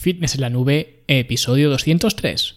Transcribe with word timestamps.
Fitness 0.00 0.34
en 0.34 0.40
la 0.40 0.48
Nube, 0.48 1.02
episodio 1.08 1.68
203. 1.68 2.56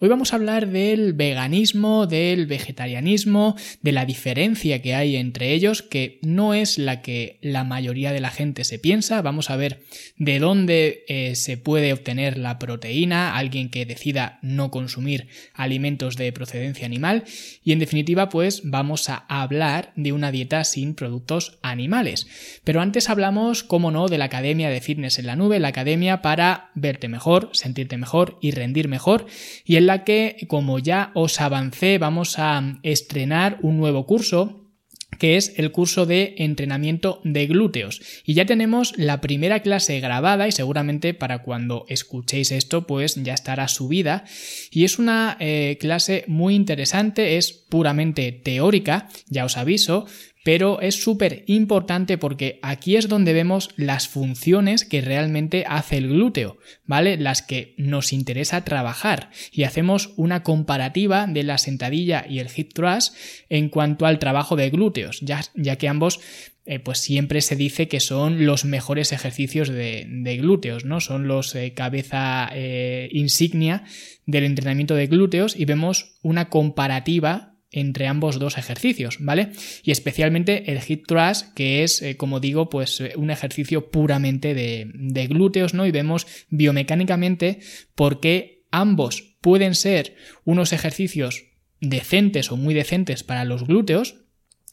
Hoy 0.00 0.08
vamos 0.08 0.32
a 0.32 0.36
hablar 0.36 0.68
del 0.68 1.12
veganismo, 1.12 2.06
del 2.06 2.46
vegetarianismo, 2.46 3.56
de 3.82 3.90
la 3.90 4.06
diferencia 4.06 4.80
que 4.80 4.94
hay 4.94 5.16
entre 5.16 5.52
ellos, 5.54 5.82
que 5.82 6.20
no 6.22 6.54
es 6.54 6.78
la 6.78 7.02
que 7.02 7.40
la 7.42 7.64
mayoría 7.64 8.12
de 8.12 8.20
la 8.20 8.30
gente 8.30 8.62
se 8.62 8.78
piensa. 8.78 9.20
Vamos 9.22 9.50
a 9.50 9.56
ver 9.56 9.82
de 10.16 10.38
dónde 10.38 11.04
eh, 11.08 11.34
se 11.34 11.56
puede 11.56 11.92
obtener 11.92 12.38
la 12.38 12.60
proteína, 12.60 13.36
alguien 13.36 13.70
que 13.70 13.86
decida 13.86 14.38
no 14.40 14.70
consumir 14.70 15.26
alimentos 15.52 16.16
de 16.16 16.32
procedencia 16.32 16.86
animal. 16.86 17.24
Y 17.64 17.72
en 17.72 17.80
definitiva, 17.80 18.28
pues 18.28 18.60
vamos 18.62 19.08
a 19.08 19.16
hablar 19.28 19.92
de 19.96 20.12
una 20.12 20.30
dieta 20.30 20.62
sin 20.62 20.94
productos 20.94 21.58
animales. 21.60 22.28
Pero 22.62 22.82
antes 22.82 23.10
hablamos, 23.10 23.64
como 23.64 23.90
no, 23.90 24.06
de 24.06 24.18
la 24.18 24.26
Academia 24.26 24.70
de 24.70 24.80
Fitness 24.80 25.18
en 25.18 25.26
la 25.26 25.34
Nube, 25.34 25.58
la 25.58 25.68
academia 25.68 26.22
para 26.22 26.70
verte 26.76 27.08
mejor, 27.08 27.50
sentirte 27.52 27.96
mejor 27.96 28.38
y 28.40 28.52
rendir 28.52 28.86
mejor. 28.86 29.26
Y 29.64 29.74
en 29.74 29.87
la 29.88 30.04
que, 30.04 30.36
como 30.48 30.78
ya 30.78 31.10
os 31.14 31.40
avancé, 31.40 31.96
vamos 31.96 32.38
a 32.38 32.78
estrenar 32.82 33.58
un 33.62 33.78
nuevo 33.78 34.04
curso 34.06 34.68
que 35.18 35.36
es 35.36 35.54
el 35.56 35.72
curso 35.72 36.04
de 36.04 36.34
entrenamiento 36.38 37.20
de 37.24 37.46
glúteos. 37.46 38.02
Y 38.24 38.34
ya 38.34 38.44
tenemos 38.44 38.92
la 38.98 39.20
primera 39.20 39.60
clase 39.60 39.98
grabada 39.98 40.46
y 40.46 40.52
seguramente 40.52 41.14
para 41.14 41.42
cuando 41.42 41.86
escuchéis 41.88 42.52
esto 42.52 42.86
pues 42.86 43.16
ya 43.16 43.32
estará 43.32 43.66
subida. 43.66 44.24
Y 44.70 44.84
es 44.84 44.98
una 44.98 45.36
eh, 45.40 45.78
clase 45.80 46.24
muy 46.28 46.54
interesante, 46.54 47.38
es 47.38 47.52
puramente 47.52 48.30
teórica, 48.30 49.08
ya 49.26 49.46
os 49.46 49.56
aviso, 49.56 50.06
pero 50.48 50.80
es 50.80 51.02
súper 51.02 51.44
importante 51.46 52.16
porque 52.16 52.58
aquí 52.62 52.96
es 52.96 53.06
donde 53.06 53.34
vemos 53.34 53.68
las 53.76 54.08
funciones 54.08 54.86
que 54.86 55.02
realmente 55.02 55.66
hace 55.68 55.98
el 55.98 56.08
glúteo, 56.08 56.56
¿vale? 56.86 57.18
Las 57.18 57.42
que 57.42 57.74
nos 57.76 58.14
interesa 58.14 58.64
trabajar 58.64 59.28
y 59.52 59.64
hacemos 59.64 60.14
una 60.16 60.42
comparativa 60.42 61.26
de 61.26 61.42
la 61.42 61.58
sentadilla 61.58 62.24
y 62.26 62.38
el 62.38 62.48
hip 62.56 62.72
thrust 62.72 63.14
en 63.50 63.68
cuanto 63.68 64.06
al 64.06 64.18
trabajo 64.18 64.56
de 64.56 64.70
glúteos, 64.70 65.20
ya, 65.20 65.42
que 65.76 65.86
ambos 65.86 66.18
eh, 66.64 66.78
pues 66.78 66.96
siempre 66.96 67.42
se 67.42 67.54
dice 67.54 67.86
que 67.86 68.00
son 68.00 68.46
los 68.46 68.64
mejores 68.64 69.12
ejercicios 69.12 69.68
de, 69.68 70.38
glúteos, 70.40 70.86
¿no? 70.86 71.00
Son 71.00 71.28
los 71.28 71.54
eh, 71.56 71.74
cabeza 71.74 72.48
eh, 72.54 73.10
insignia 73.12 73.84
del 74.24 74.44
entrenamiento 74.44 74.94
de 74.94 75.08
glúteos 75.08 75.54
y 75.54 75.66
vemos 75.66 76.16
una 76.22 76.48
comparativa 76.48 77.47
entre 77.70 78.06
ambos 78.06 78.38
dos 78.38 78.56
ejercicios, 78.56 79.18
¿vale? 79.20 79.52
Y 79.82 79.90
especialmente 79.90 80.72
el 80.72 80.80
hip 80.86 81.06
thrust, 81.06 81.52
que 81.54 81.82
es, 81.82 82.02
eh, 82.02 82.16
como 82.16 82.40
digo, 82.40 82.70
pues 82.70 83.00
eh, 83.00 83.12
un 83.16 83.30
ejercicio 83.30 83.90
puramente 83.90 84.54
de, 84.54 84.90
de 84.94 85.26
glúteos, 85.26 85.74
¿no? 85.74 85.86
Y 85.86 85.90
vemos 85.90 86.26
biomecánicamente 86.48 87.60
por 87.94 88.20
qué 88.20 88.64
ambos 88.70 89.36
pueden 89.40 89.74
ser 89.74 90.16
unos 90.44 90.72
ejercicios 90.72 91.44
decentes 91.80 92.50
o 92.50 92.56
muy 92.56 92.74
decentes 92.74 93.22
para 93.22 93.44
los 93.44 93.66
glúteos, 93.66 94.16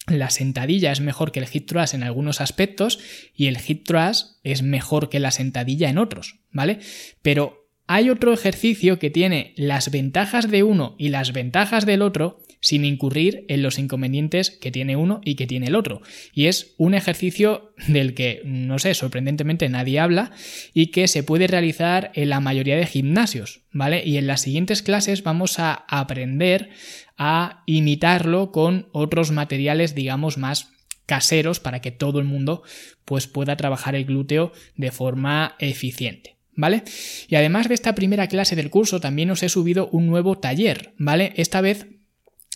la 0.07 0.29
sentadilla 0.29 0.91
es 0.91 1.01
mejor 1.01 1.31
que 1.31 1.39
el 1.39 1.47
hip 1.51 1.67
thrust 1.67 1.95
en 1.95 2.03
algunos 2.03 2.39
aspectos 2.39 2.99
y 3.33 3.47
el 3.47 3.57
hip 3.65 3.85
thrust 3.85 4.37
es 4.43 4.61
mejor 4.61 5.09
que 5.09 5.19
la 5.19 5.31
sentadilla 5.31 5.89
en 5.89 5.97
otros, 5.97 6.39
¿vale? 6.51 6.79
Pero 7.21 7.64
hay 7.87 8.09
otro 8.09 8.33
ejercicio 8.33 8.99
que 8.99 9.09
tiene 9.09 9.53
las 9.57 9.91
ventajas 9.91 10.49
de 10.49 10.63
uno 10.63 10.95
y 10.97 11.09
las 11.09 11.33
ventajas 11.33 11.85
del 11.85 12.01
otro 12.01 12.41
sin 12.59 12.83
incurrir 12.83 13.45
en 13.47 13.61
los 13.61 13.77
inconvenientes 13.77 14.49
que 14.49 14.71
tiene 14.71 14.95
uno 14.95 15.21
y 15.23 15.35
que 15.35 15.45
tiene 15.45 15.67
el 15.67 15.75
otro. 15.75 16.01
Y 16.33 16.47
es 16.47 16.73
un 16.77 16.95
ejercicio 16.95 17.73
del 17.87 18.15
que, 18.15 18.41
no 18.43 18.79
sé, 18.79 18.95
sorprendentemente 18.95 19.69
nadie 19.69 19.99
habla 19.99 20.31
y 20.73 20.87
que 20.87 21.07
se 21.07 21.21
puede 21.21 21.45
realizar 21.45 22.11
en 22.15 22.29
la 22.29 22.39
mayoría 22.39 22.75
de 22.75 22.87
gimnasios, 22.87 23.61
¿vale? 23.71 24.03
Y 24.03 24.17
en 24.17 24.25
las 24.25 24.41
siguientes 24.41 24.81
clases 24.81 25.21
vamos 25.21 25.59
a 25.59 25.85
aprender 25.87 26.71
a 27.17 27.61
imitarlo 27.67 28.51
con 28.51 28.89
otros 28.93 29.29
materiales, 29.29 29.93
digamos, 29.93 30.39
más 30.39 30.71
caseros 31.05 31.59
para 31.59 31.81
que 31.81 31.91
todo 31.91 32.17
el 32.17 32.25
mundo 32.25 32.63
pues 33.05 33.27
pueda 33.27 33.57
trabajar 33.57 33.93
el 33.93 34.05
glúteo 34.05 34.53
de 34.75 34.89
forma 34.89 35.55
eficiente. 35.59 36.34
¿Vale? 36.55 36.83
Y 37.27 37.35
además 37.35 37.67
de 37.67 37.75
esta 37.75 37.95
primera 37.95 38.27
clase 38.27 38.55
del 38.55 38.69
curso, 38.69 39.01
también 39.01 39.29
os 39.29 39.43
he 39.43 39.49
subido 39.49 39.89
un 39.89 40.07
nuevo 40.07 40.37
taller, 40.37 40.93
¿vale? 40.97 41.33
Esta 41.35 41.59
vez 41.59 41.87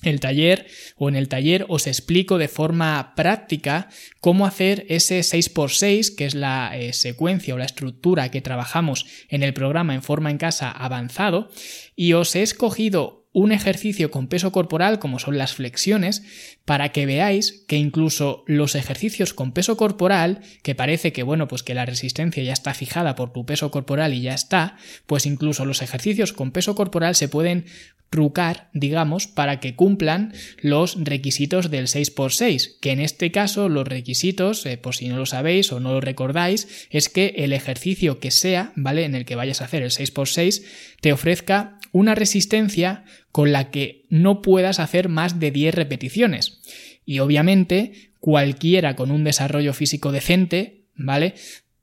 el 0.01 0.19
taller 0.19 0.67
o 0.95 1.09
en 1.09 1.15
el 1.15 1.27
taller 1.27 1.65
os 1.67 1.87
explico 1.87 2.37
de 2.37 2.47
forma 2.47 3.13
práctica 3.15 3.89
cómo 4.21 4.45
hacer 4.45 4.85
ese 4.87 5.19
6x6, 5.19 6.15
que 6.15 6.25
es 6.25 6.35
la 6.35 6.77
eh, 6.77 6.93
secuencia 6.93 7.53
o 7.53 7.57
la 7.57 7.65
estructura 7.65 8.31
que 8.31 8.41
trabajamos 8.41 9.05
en 9.27 9.43
el 9.43 9.53
programa 9.53 9.93
en 9.93 10.03
forma 10.03 10.31
en 10.31 10.37
casa 10.37 10.71
avanzado, 10.71 11.51
y 11.95 12.13
os 12.13 12.35
he 12.35 12.43
escogido 12.43 13.18
un 13.31 13.51
ejercicio 13.51 14.09
con 14.09 14.27
peso 14.27 14.51
corporal 14.51 14.99
como 14.99 15.19
son 15.19 15.37
las 15.37 15.53
flexiones 15.53 16.23
para 16.65 16.89
que 16.89 17.05
veáis 17.05 17.63
que 17.67 17.77
incluso 17.77 18.43
los 18.47 18.75
ejercicios 18.75 19.33
con 19.33 19.51
peso 19.51 19.77
corporal, 19.77 20.41
que 20.63 20.75
parece 20.75 21.13
que 21.13 21.23
bueno, 21.23 21.47
pues 21.47 21.61
que 21.61 21.75
la 21.75 21.85
resistencia 21.85 22.43
ya 22.43 22.53
está 22.53 22.73
fijada 22.73 23.15
por 23.15 23.31
tu 23.31 23.45
peso 23.45 23.69
corporal 23.69 24.13
y 24.13 24.21
ya 24.21 24.33
está, 24.33 24.77
pues 25.05 25.25
incluso 25.25 25.65
los 25.65 25.81
ejercicios 25.81 26.33
con 26.33 26.51
peso 26.51 26.73
corporal 26.73 27.15
se 27.15 27.27
pueden 27.27 27.65
trucar, 28.09 28.69
digamos, 28.73 29.27
para 29.27 29.59
que 29.59 29.75
cumplan 29.75 30.33
los 30.61 30.97
requisitos 31.03 31.69
del 31.69 31.85
6x6, 31.85 32.79
que 32.79 32.91
en 32.91 32.99
este 32.99 33.31
caso 33.31 33.69
los 33.69 33.87
requisitos, 33.87 34.65
eh, 34.65 34.77
por 34.77 34.95
si 34.95 35.07
no 35.07 35.17
lo 35.17 35.25
sabéis 35.25 35.71
o 35.71 35.79
no 35.79 35.93
lo 35.93 36.01
recordáis, 36.01 36.87
es 36.89 37.09
que 37.09 37.35
el 37.37 37.53
ejercicio 37.53 38.19
que 38.19 38.31
sea, 38.31 38.73
¿vale? 38.75 39.05
En 39.05 39.13
el 39.13 39.25
que 39.25 39.35
vayas 39.35 39.61
a 39.61 39.65
hacer 39.65 39.83
el 39.83 39.91
6x6, 39.91 40.63
te 41.01 41.13
ofrezca 41.13 41.77
una 41.91 42.15
resistencia 42.15 43.03
con 43.31 43.51
la 43.51 43.71
que 43.71 44.05
no 44.09 44.41
puedas 44.41 44.79
hacer 44.79 45.09
más 45.09 45.39
de 45.39 45.51
10 45.51 45.75
repeticiones. 45.75 46.61
Y 47.05 47.19
obviamente, 47.19 48.11
cualquiera 48.19 48.95
con 48.95 49.11
un 49.11 49.23
desarrollo 49.23 49.73
físico 49.73 50.11
decente, 50.11 50.85
¿vale? 50.95 51.35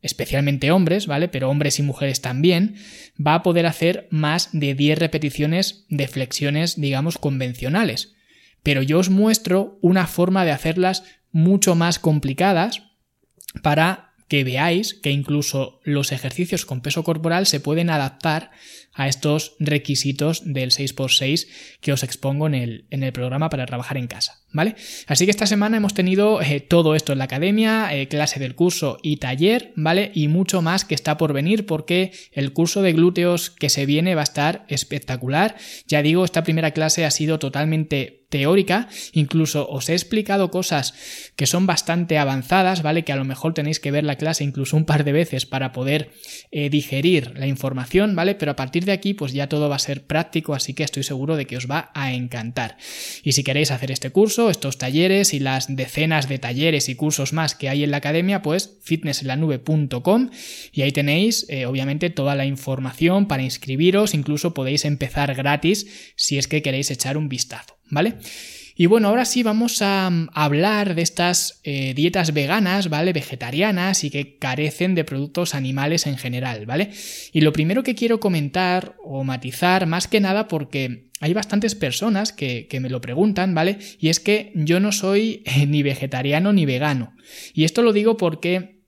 especialmente 0.06 0.70
hombres, 0.70 1.06
¿vale? 1.06 1.28
Pero 1.28 1.50
hombres 1.50 1.78
y 1.78 1.82
mujeres 1.82 2.20
también, 2.20 2.76
va 3.24 3.34
a 3.34 3.42
poder 3.42 3.66
hacer 3.66 4.08
más 4.10 4.50
de 4.52 4.74
10 4.74 4.98
repeticiones 4.98 5.84
de 5.88 6.08
flexiones, 6.08 6.80
digamos, 6.80 7.18
convencionales. 7.18 8.14
Pero 8.62 8.82
yo 8.82 8.98
os 8.98 9.10
muestro 9.10 9.78
una 9.82 10.06
forma 10.06 10.44
de 10.44 10.52
hacerlas 10.52 11.04
mucho 11.32 11.74
más 11.74 11.98
complicadas 11.98 12.82
para 13.62 14.05
que 14.28 14.44
veáis 14.44 14.94
que 14.94 15.10
incluso 15.10 15.80
los 15.84 16.12
ejercicios 16.12 16.64
con 16.64 16.80
peso 16.80 17.04
corporal 17.04 17.46
se 17.46 17.60
pueden 17.60 17.90
adaptar 17.90 18.50
a 18.96 19.08
estos 19.08 19.56
requisitos 19.58 20.42
del 20.44 20.70
6x6 20.70 21.48
que 21.80 21.92
os 21.92 22.02
expongo 22.02 22.46
en 22.46 22.54
el, 22.54 22.86
en 22.90 23.02
el 23.02 23.12
programa 23.12 23.50
para 23.50 23.66
trabajar 23.66 23.98
en 23.98 24.06
casa. 24.06 24.42
¿Vale? 24.52 24.74
Así 25.06 25.26
que 25.26 25.30
esta 25.30 25.46
semana 25.46 25.76
hemos 25.76 25.92
tenido 25.92 26.40
eh, 26.40 26.60
todo 26.60 26.94
esto 26.94 27.12
en 27.12 27.18
la 27.18 27.24
academia, 27.24 27.94
eh, 27.94 28.08
clase 28.08 28.40
del 28.40 28.54
curso 28.54 28.96
y 29.02 29.18
taller, 29.18 29.74
¿vale? 29.76 30.12
Y 30.14 30.28
mucho 30.28 30.62
más 30.62 30.86
que 30.86 30.94
está 30.94 31.18
por 31.18 31.34
venir 31.34 31.66
porque 31.66 32.12
el 32.32 32.54
curso 32.54 32.80
de 32.80 32.94
glúteos 32.94 33.50
que 33.50 33.68
se 33.68 33.84
viene 33.84 34.14
va 34.14 34.22
a 34.22 34.24
estar 34.24 34.64
espectacular. 34.68 35.56
Ya 35.86 36.00
digo, 36.00 36.24
esta 36.24 36.42
primera 36.42 36.70
clase 36.70 37.04
ha 37.04 37.10
sido 37.10 37.38
totalmente 37.38 38.25
teórica, 38.28 38.88
incluso 39.12 39.68
os 39.68 39.88
he 39.88 39.92
explicado 39.92 40.50
cosas 40.50 40.94
que 41.36 41.46
son 41.46 41.66
bastante 41.66 42.18
avanzadas, 42.18 42.82
¿vale? 42.82 43.04
Que 43.04 43.12
a 43.12 43.16
lo 43.16 43.24
mejor 43.24 43.54
tenéis 43.54 43.80
que 43.80 43.90
ver 43.90 44.04
la 44.04 44.16
clase 44.16 44.44
incluso 44.44 44.76
un 44.76 44.84
par 44.84 45.04
de 45.04 45.12
veces 45.12 45.46
para 45.46 45.72
poder 45.72 46.10
eh, 46.50 46.70
digerir 46.70 47.32
la 47.36 47.46
información, 47.46 48.16
¿vale? 48.16 48.34
Pero 48.34 48.52
a 48.52 48.56
partir 48.56 48.84
de 48.84 48.92
aquí, 48.92 49.14
pues 49.14 49.32
ya 49.32 49.48
todo 49.48 49.68
va 49.68 49.76
a 49.76 49.80
ser 49.80 50.06
práctico, 50.06 50.54
así 50.54 50.74
que 50.74 50.84
estoy 50.84 51.02
seguro 51.02 51.36
de 51.36 51.46
que 51.46 51.56
os 51.56 51.70
va 51.70 51.90
a 51.94 52.12
encantar. 52.12 52.76
Y 53.22 53.32
si 53.32 53.44
queréis 53.44 53.70
hacer 53.70 53.90
este 53.90 54.10
curso, 54.10 54.50
estos 54.50 54.78
talleres 54.78 55.34
y 55.34 55.40
las 55.40 55.74
decenas 55.74 56.28
de 56.28 56.38
talleres 56.38 56.88
y 56.88 56.94
cursos 56.94 57.32
más 57.32 57.54
que 57.54 57.68
hay 57.68 57.84
en 57.84 57.90
la 57.90 57.98
academia, 57.98 58.42
pues 58.42 58.78
fitnessenlanube.com 58.82 60.30
y 60.72 60.82
ahí 60.82 60.92
tenéis, 60.92 61.46
eh, 61.48 61.66
obviamente, 61.66 62.10
toda 62.10 62.34
la 62.34 62.46
información 62.46 63.26
para 63.26 63.42
inscribiros, 63.42 64.14
incluso 64.14 64.54
podéis 64.54 64.84
empezar 64.84 65.34
gratis 65.34 66.12
si 66.16 66.38
es 66.38 66.48
que 66.48 66.62
queréis 66.62 66.90
echar 66.90 67.16
un 67.16 67.28
vistazo. 67.28 67.75
¿Vale? 67.90 68.16
Y 68.78 68.86
bueno, 68.86 69.08
ahora 69.08 69.24
sí 69.24 69.42
vamos 69.42 69.80
a 69.80 70.10
mm, 70.10 70.28
hablar 70.34 70.94
de 70.94 71.02
estas 71.02 71.60
eh, 71.64 71.94
dietas 71.94 72.34
veganas, 72.34 72.90
¿vale? 72.90 73.14
Vegetarianas 73.14 74.04
y 74.04 74.10
que 74.10 74.36
carecen 74.36 74.94
de 74.94 75.04
productos 75.04 75.54
animales 75.54 76.06
en 76.06 76.18
general, 76.18 76.66
¿vale? 76.66 76.90
Y 77.32 77.40
lo 77.40 77.54
primero 77.54 77.82
que 77.82 77.94
quiero 77.94 78.20
comentar 78.20 78.96
o 79.02 79.24
matizar, 79.24 79.86
más 79.86 80.08
que 80.08 80.20
nada 80.20 80.46
porque 80.46 81.06
hay 81.20 81.32
bastantes 81.32 81.74
personas 81.74 82.32
que, 82.32 82.68
me 82.78 82.90
lo 82.90 83.00
preguntan, 83.00 83.54
¿vale? 83.54 83.78
Y 83.98 84.10
es 84.10 84.20
que 84.20 84.52
yo 84.54 84.78
no 84.78 84.92
soy 84.92 85.42
eh, 85.46 85.64
ni 85.66 85.82
vegetariano 85.82 86.52
ni 86.52 86.66
vegano. 86.66 87.16
Y 87.54 87.64
esto 87.64 87.80
lo 87.80 87.94
digo 87.94 88.18
porque 88.18 88.82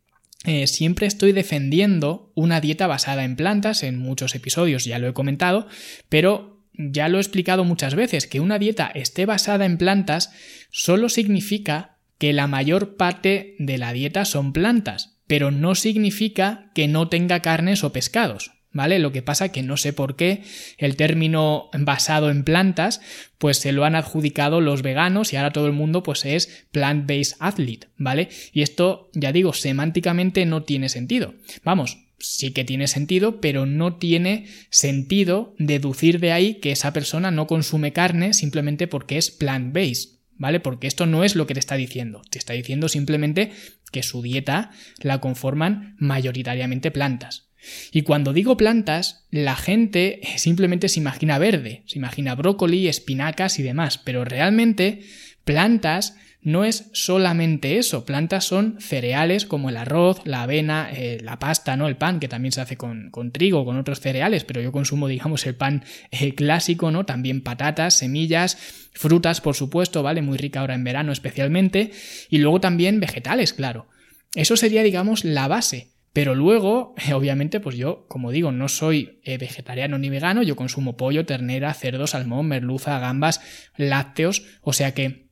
eh, 0.45 0.67
siempre 0.67 1.07
estoy 1.07 1.33
defendiendo 1.33 2.31
una 2.35 2.61
dieta 2.61 2.87
basada 2.87 3.25
en 3.25 3.37
plantas, 3.37 3.83
en 3.83 3.99
muchos 3.99 4.35
episodios 4.35 4.85
ya 4.85 4.99
lo 4.99 5.09
he 5.09 5.15
comentado, 5.15 5.67
pero 6.11 6.58
ya 6.79 7.09
lo 7.09 7.19
he 7.19 7.21
explicado 7.21 7.65
muchas 7.65 7.95
veces, 7.95 8.27
que 8.27 8.41
una 8.41 8.59
dieta 8.59 8.91
esté 8.95 9.27
basada 9.27 9.67
en 9.67 9.77
plantas 9.77 10.33
solo 10.71 11.09
significa 11.09 11.99
que 12.19 12.33
la 12.33 12.47
mayor 12.47 12.97
parte 12.97 13.57
de 13.59 13.79
la 13.79 13.93
dieta 13.93 14.25
son 14.25 14.53
plantas, 14.53 15.19
pero 15.27 15.51
no 15.51 15.75
significa 15.75 16.71
que 16.75 16.89
no 16.89 17.09
tenga 17.09 17.41
carnes 17.43 17.85
o 17.85 17.93
pescados. 17.93 18.53
¿Vale? 18.71 18.99
Lo 18.99 19.13
que 19.13 19.23
pasa 19.23 19.51
que 19.51 19.63
no 19.63 19.79
sé 19.79 19.95
por 19.95 20.15
qué 20.15 20.43
el 20.77 20.95
término 20.95 21.71
basado 21.73 22.31
en 22.31 22.45
plantas, 22.45 23.01
pues 23.39 23.57
se 23.57 23.73
lo 23.73 23.87
han 23.87 23.97
adjudicado 23.97 24.61
los 24.61 24.83
veganos 24.83 25.33
y 25.33 25.37
ahora 25.37 25.55
todo 25.55 25.67
el 25.67 25.73
mundo 25.73 26.03
pues 26.03 26.27
es 26.27 26.67
plant-based 26.71 27.37
athlete, 27.41 27.89
¿vale? 27.97 28.29
Y 28.53 28.61
esto, 28.61 29.09
ya 29.15 29.33
digo, 29.33 29.55
semánticamente 29.55 30.45
no 30.45 30.65
tiene 30.65 30.91
sentido. 30.91 31.35
Vamos, 31.65 32.08
sí 32.19 32.53
que 32.53 32.65
tiene 32.65 32.87
sentido, 32.89 33.41
pero 33.41 33.67
no 33.67 33.97
tiene 33.97 34.47
sentido 34.71 35.55
deducir 35.59 36.21
de 36.21 36.33
ahí 36.33 36.55
que 36.55 36.73
esa 36.73 36.93
persona 36.93 37.31
no 37.31 37.47
consume 37.47 37.93
carne 37.93 38.35
simplemente 38.35 38.87
porque 38.87 39.19
es 39.19 39.31
plant-based, 39.31 40.19
¿vale? 40.37 40.61
Porque 40.61 40.87
esto 40.87 41.07
no 41.07 41.25
es 41.25 41.37
lo 41.37 41.47
que 41.47 41.55
te 41.55 41.61
está 41.61 41.77
diciendo. 41.77 42.23
Te 42.31 42.39
está 42.39 42.53
diciendo 42.55 42.89
simplemente 42.89 43.53
que 43.93 44.03
su 44.03 44.23
dieta 44.23 44.71
la 45.01 45.21
conforman 45.21 45.97
mayoritariamente 45.99 46.91
plantas. 46.91 47.49
Y 47.93 48.03
cuando 48.03 48.33
digo 48.33 48.57
plantas, 48.57 49.27
la 49.31 49.57
gente 49.57 50.21
simplemente 50.37 50.89
se 50.89 51.01
imagina 51.01 51.39
verde, 51.39 51.83
se 51.87 51.99
imagina 51.99 52.35
brócoli, 52.35 52.89
espinacas 52.89 53.59
y 53.59 53.63
demás, 53.63 53.99
pero 53.99 54.25
realmente 54.25 55.03
plantas 55.45 56.17
no 56.41 56.65
es 56.65 56.91
solamente 56.93 57.79
eso, 57.79 58.05
plantas 58.05 58.45
son 58.45 58.77
cereales 58.81 59.45
como 59.45 59.71
el 59.71 59.77
arroz, 59.77 60.21
la 60.25 60.43
avena, 60.43 60.89
eh, 60.93 61.19
la 61.23 61.39
pasta, 61.39 61.77
¿no? 61.77 61.89
El 61.89 61.97
pan, 61.97 62.21
que 62.21 62.29
también 62.29 62.53
se 62.53 62.61
hace 62.61 62.77
con, 62.77 63.11
con, 63.11 63.33
trigo, 63.33 63.65
con 63.65 63.77
otros 63.77 64.01
cereales, 64.01 64.45
pero 64.45 64.61
yo 64.61 64.71
consumo, 64.71 65.09
digamos, 65.09 65.47
el 65.47 65.57
pan 65.57 65.85
eh, 66.11 66.35
clásico, 66.35 66.91
¿no? 66.91 67.05
También 67.05 67.43
patatas, 67.43 67.95
semillas, 67.95 68.57
frutas, 68.93 69.41
por 69.41 69.57
supuesto, 69.57 70.03
¿vale? 70.03 70.23
Muy 70.23 70.39
rica 70.39 70.61
ahora 70.61 70.75
en 70.75 70.85
verano 70.85 71.13
especialmente, 71.13 71.91
y 72.31 72.39
luego 72.39 72.61
también 72.61 73.01
vegetales, 73.01 73.53
claro. 73.53 73.89
Eso 74.35 74.57
sería, 74.57 74.83
digamos, 74.83 75.25
la 75.25 75.49
base. 75.49 75.93
Pero 76.13 76.35
luego, 76.35 76.95
obviamente, 77.15 77.61
pues 77.61 77.77
yo, 77.77 78.07
como 78.09 78.31
digo, 78.31 78.53
no 78.53 78.69
soy 78.69 79.21
eh, 79.25 79.39
vegetariano 79.39 79.99
ni 79.99 80.09
vegano, 80.09 80.43
yo 80.43 80.57
consumo 80.57 80.97
pollo, 80.97 81.27
ternera, 81.27 81.75
cerdo, 81.75 82.07
salmón, 82.07 82.47
merluza, 82.47 82.99
gambas, 82.99 83.41
lácteos, 83.77 84.45
o 84.63 84.73
sea 84.73 84.95
que 84.95 85.28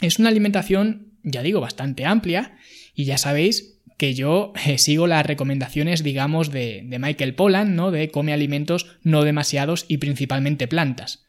es 0.00 0.18
una 0.18 0.28
alimentación, 0.28 1.12
ya 1.22 1.42
digo, 1.42 1.60
bastante 1.60 2.04
amplia 2.04 2.56
y 2.94 3.04
ya 3.04 3.18
sabéis 3.18 3.80
que 3.96 4.14
yo 4.14 4.52
eh, 4.66 4.78
sigo 4.78 5.06
las 5.06 5.24
recomendaciones, 5.24 6.02
digamos, 6.02 6.50
de, 6.50 6.82
de 6.84 6.98
Michael 6.98 7.34
Pollan, 7.34 7.76
¿no? 7.76 7.90
De 7.90 8.10
come 8.10 8.32
alimentos 8.32 8.86
no 9.02 9.24
demasiados 9.24 9.86
y 9.88 9.98
principalmente 9.98 10.68
plantas. 10.68 11.26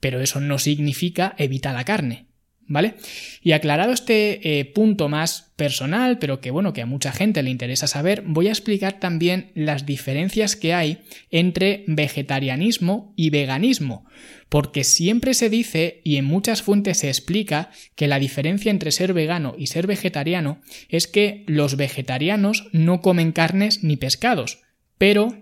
Pero 0.00 0.20
eso 0.20 0.40
no 0.40 0.58
significa 0.58 1.34
evita 1.38 1.72
la 1.72 1.84
carne. 1.84 2.23
¿Vale? 2.66 2.94
Y 3.42 3.52
aclarado 3.52 3.92
este 3.92 4.58
eh, 4.58 4.64
punto 4.64 5.10
más 5.10 5.52
personal, 5.56 6.18
pero 6.18 6.40
que 6.40 6.50
bueno, 6.50 6.72
que 6.72 6.80
a 6.80 6.86
mucha 6.86 7.12
gente 7.12 7.42
le 7.42 7.50
interesa 7.50 7.86
saber, 7.86 8.22
voy 8.26 8.48
a 8.48 8.52
explicar 8.52 8.98
también 8.98 9.52
las 9.54 9.84
diferencias 9.84 10.56
que 10.56 10.72
hay 10.72 11.02
entre 11.30 11.84
vegetarianismo 11.86 13.12
y 13.16 13.30
veganismo, 13.30 14.06
porque 14.48 14.82
siempre 14.82 15.34
se 15.34 15.50
dice 15.50 16.00
y 16.04 16.16
en 16.16 16.24
muchas 16.24 16.62
fuentes 16.62 16.98
se 16.98 17.08
explica 17.08 17.70
que 17.96 18.08
la 18.08 18.18
diferencia 18.18 18.70
entre 18.70 18.92
ser 18.92 19.12
vegano 19.12 19.54
y 19.58 19.66
ser 19.66 19.86
vegetariano 19.86 20.60
es 20.88 21.06
que 21.06 21.44
los 21.46 21.76
vegetarianos 21.76 22.68
no 22.72 23.02
comen 23.02 23.32
carnes 23.32 23.84
ni 23.84 23.96
pescados, 23.96 24.62
pero 24.96 25.36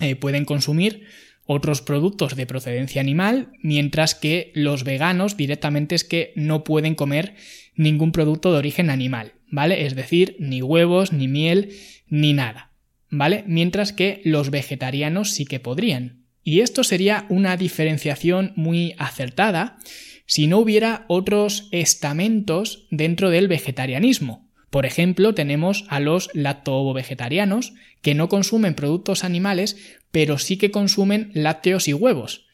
eh, 0.00 0.16
pueden 0.16 0.44
consumir 0.44 1.06
otros 1.44 1.82
productos 1.82 2.36
de 2.36 2.46
procedencia 2.46 3.00
animal, 3.00 3.50
mientras 3.62 4.14
que 4.14 4.52
los 4.54 4.84
veganos 4.84 5.36
directamente 5.36 5.94
es 5.94 6.04
que 6.04 6.32
no 6.36 6.64
pueden 6.64 6.94
comer 6.94 7.34
ningún 7.74 8.12
producto 8.12 8.52
de 8.52 8.58
origen 8.58 8.90
animal, 8.90 9.32
¿vale? 9.50 9.86
Es 9.86 9.94
decir, 9.94 10.36
ni 10.38 10.62
huevos, 10.62 11.12
ni 11.12 11.28
miel, 11.28 11.70
ni 12.08 12.32
nada, 12.32 12.72
¿vale? 13.10 13.44
Mientras 13.46 13.92
que 13.92 14.20
los 14.24 14.50
vegetarianos 14.50 15.30
sí 15.30 15.44
que 15.44 15.60
podrían. 15.60 16.26
Y 16.44 16.60
esto 16.60 16.84
sería 16.84 17.26
una 17.28 17.56
diferenciación 17.56 18.52
muy 18.56 18.94
acertada 18.98 19.78
si 20.26 20.46
no 20.46 20.58
hubiera 20.58 21.04
otros 21.08 21.68
estamentos 21.72 22.86
dentro 22.90 23.30
del 23.30 23.48
vegetarianismo. 23.48 24.51
Por 24.72 24.86
ejemplo, 24.86 25.34
tenemos 25.34 25.84
a 25.88 26.00
los 26.00 26.30
lacto-vegetarianos 26.32 27.74
que 28.00 28.14
no 28.14 28.30
consumen 28.30 28.72
productos 28.72 29.22
animales, 29.22 29.76
pero 30.10 30.38
sí 30.38 30.56
que 30.56 30.70
consumen 30.70 31.30
lácteos 31.34 31.88
y 31.88 31.92
huevos. 31.92 32.46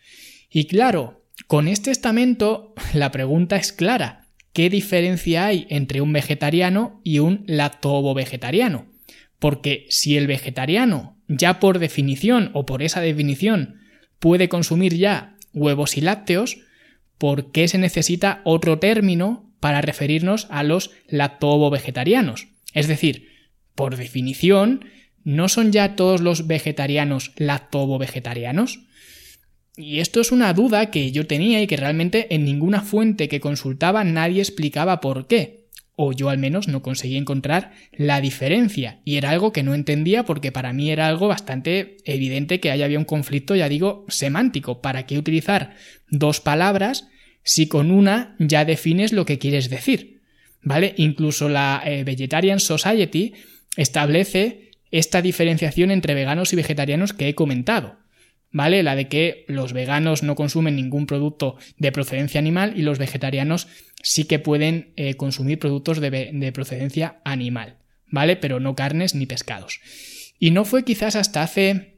Y 0.51 0.65
claro, 0.65 1.23
con 1.47 1.69
este 1.69 1.93
estamento 1.93 2.75
la 2.93 3.13
pregunta 3.13 3.55
es 3.55 3.73
clara. 3.73 4.27
¿Qué 4.53 4.69
diferencia 4.69 5.47
hay 5.47 5.69
entre 5.71 6.01
un 6.01 6.13
vegetariano 6.13 7.01
y 7.05 7.21
un 7.21 7.45
lacto-vegetariano? 7.47 8.89
Porque 9.39 9.87
si 9.89 10.17
el 10.17 10.27
vegetariano, 10.27 11.17
ya 11.29 11.61
por 11.61 11.79
definición 11.79 12.51
o 12.53 12.67
por 12.67 12.83
esa 12.83 13.01
definición, 13.01 13.77
puede 14.19 14.49
consumir 14.49 14.97
ya 14.97 15.37
huevos 15.55 15.97
y 15.97 16.01
lácteos, 16.01 16.59
¿por 17.17 17.53
qué 17.53 17.69
se 17.69 17.79
necesita 17.79 18.41
otro 18.43 18.81
término 18.81 19.48
para 19.61 19.81
referirnos 19.81 20.47
a 20.51 20.63
los 20.63 20.91
lacto-vegetarianos. 21.09 22.49
Es 22.75 22.89
decir, 22.89 23.29
por 23.75 23.97
definición, 23.97 24.85
¿no 25.25 25.49
son 25.49 25.73
ya 25.73 25.97
todos 25.97 26.21
los 26.21 26.47
vegetarianos 26.47 27.33
lacto-vegetarianos? 27.37 28.81
Y 29.77 30.01
esto 30.01 30.21
es 30.21 30.33
una 30.33 30.53
duda 30.55 30.91
que 30.91 31.13
yo 31.13 31.27
tenía 31.29 31.63
y 31.63 31.69
que 31.69 31.77
realmente 31.77 32.35
en 32.35 32.45
ninguna 32.45 32.81
fuente 32.81 33.29
que 33.29 33.39
consultaba 33.39 34.03
nadie 34.03 34.41
explicaba 34.41 35.01
por 35.01 35.29
qué. 35.29 35.69
O 35.95 36.13
yo 36.13 36.31
al 36.31 36.39
menos 36.39 36.67
no 36.67 36.83
conseguí 36.83 37.17
encontrar 37.17 37.73
la 37.93 38.21
diferencia. 38.21 39.01
Y 39.05 39.17
era 39.17 39.31
algo 39.31 39.53
que 39.53 39.63
no 39.63 39.75
entendía 39.75 40.25
porque 40.25 40.51
para 40.51 40.73
mí 40.73 40.91
era 40.91 41.07
algo 41.07 41.29
bastante 41.29 41.97
evidente 42.05 42.59
que 42.59 42.73
ahí 42.73 42.83
había 42.83 42.99
un 42.99 43.05
conflicto, 43.05 43.55
ya 43.55 43.69
digo, 43.69 44.05
semántico. 44.09 44.81
¿Para 44.81 45.07
qué 45.07 45.17
utilizar 45.17 45.75
dos 46.11 46.41
palabras 46.41 47.09
si 47.49 47.67
con 47.67 47.91
una 47.91 48.37
ya 48.39 48.67
defines 48.67 49.15
lo 49.15 49.25
que 49.25 49.39
quieres 49.39 49.71
decir. 49.71 50.21
¿Vale? 50.61 50.93
Incluso 50.99 51.49
la 51.49 51.81
eh, 51.83 52.05
Vegetarian 52.05 52.61
Society 52.61 53.33
establece 53.75 54.73
esta 54.91 55.23
diferenciación 55.23 55.91
entre 55.91 56.13
veganos 56.13 56.53
y 56.53 56.57
vegetarianos 56.57 57.15
que 57.15 57.27
he 57.27 57.35
comentado. 57.35 58.01
¿Vale? 58.53 58.83
La 58.83 58.97
de 58.97 59.09
que 59.09 59.47
los 59.49 59.73
veganos 59.73 60.23
no 60.23 60.35
consumen 60.35 60.77
ningún 60.77 61.07
producto 61.07 61.57
de 61.79 61.91
procedencia 61.91 62.39
animal 62.39 62.75
y 62.77 62.83
los 62.83 62.99
vegetarianos 62.99 63.67
sí 64.03 64.25
que 64.25 64.39
pueden 64.39 64.93
eh, 64.97 65.15
consumir 65.15 65.59
productos 65.59 66.01
de, 66.01 66.11
de 66.31 66.53
procedencia 66.53 67.23
animal. 67.25 67.79
¿Vale? 68.09 68.37
Pero 68.37 68.61
no 68.61 68.77
carnes 68.77 69.15
ni 69.15 69.25
pescados. 69.25 69.81
Y 70.39 70.51
no 70.51 70.67
fue 70.67 70.85
quizás 70.85 71.17
hasta 71.17 71.43
hace 71.43 71.98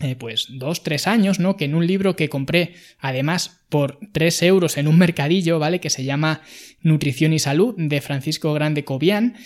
eh, 0.00 0.14
pues 0.14 0.46
dos, 0.50 0.84
tres 0.84 1.08
años, 1.08 1.40
¿no? 1.40 1.56
Que 1.56 1.64
en 1.64 1.74
un 1.74 1.86
libro 1.86 2.14
que 2.14 2.28
compré, 2.28 2.74
además, 3.00 3.62
por 3.68 3.98
tres 4.12 4.42
euros 4.42 4.76
en 4.76 4.86
un 4.86 4.96
mercadillo, 4.96 5.58
¿vale? 5.58 5.80
Que 5.80 5.90
se 5.90 6.04
llama 6.04 6.42
Nutrición 6.82 7.32
y 7.32 7.40
Salud, 7.40 7.74
de 7.76 8.00
Francisco 8.00 8.52
Grande 8.52 8.84
Cobian, 8.84 9.36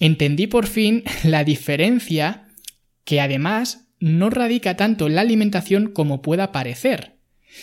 entendí 0.00 0.48
por 0.48 0.66
fin 0.66 1.04
la 1.24 1.44
diferencia 1.44 2.48
que 3.04 3.20
además 3.20 3.88
no 4.00 4.30
radica 4.30 4.76
tanto 4.76 5.06
en 5.06 5.14
la 5.14 5.20
alimentación 5.20 5.92
como 5.92 6.22
pueda 6.22 6.50
parecer. 6.50 7.18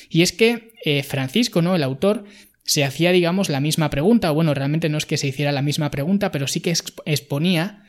Y 0.10 0.22
es 0.22 0.32
que 0.32 0.72
eh, 0.86 1.04
Francisco, 1.04 1.62
¿no? 1.62 1.76
El 1.76 1.84
autor, 1.84 2.26
se 2.64 2.84
hacía, 2.84 3.12
digamos, 3.12 3.50
la 3.50 3.60
misma 3.60 3.90
pregunta, 3.90 4.32
o 4.32 4.36
bueno, 4.36 4.54
realmente 4.54 4.90
no 4.90 4.98
es 4.98 5.06
que 5.06 5.18
se 5.18 5.28
hiciera 5.28 5.52
la 5.52 5.62
misma 5.62 5.90
pregunta, 5.90 6.32
pero 6.32 6.48
sí 6.48 6.60
que 6.60 6.74
exponía, 7.06 7.84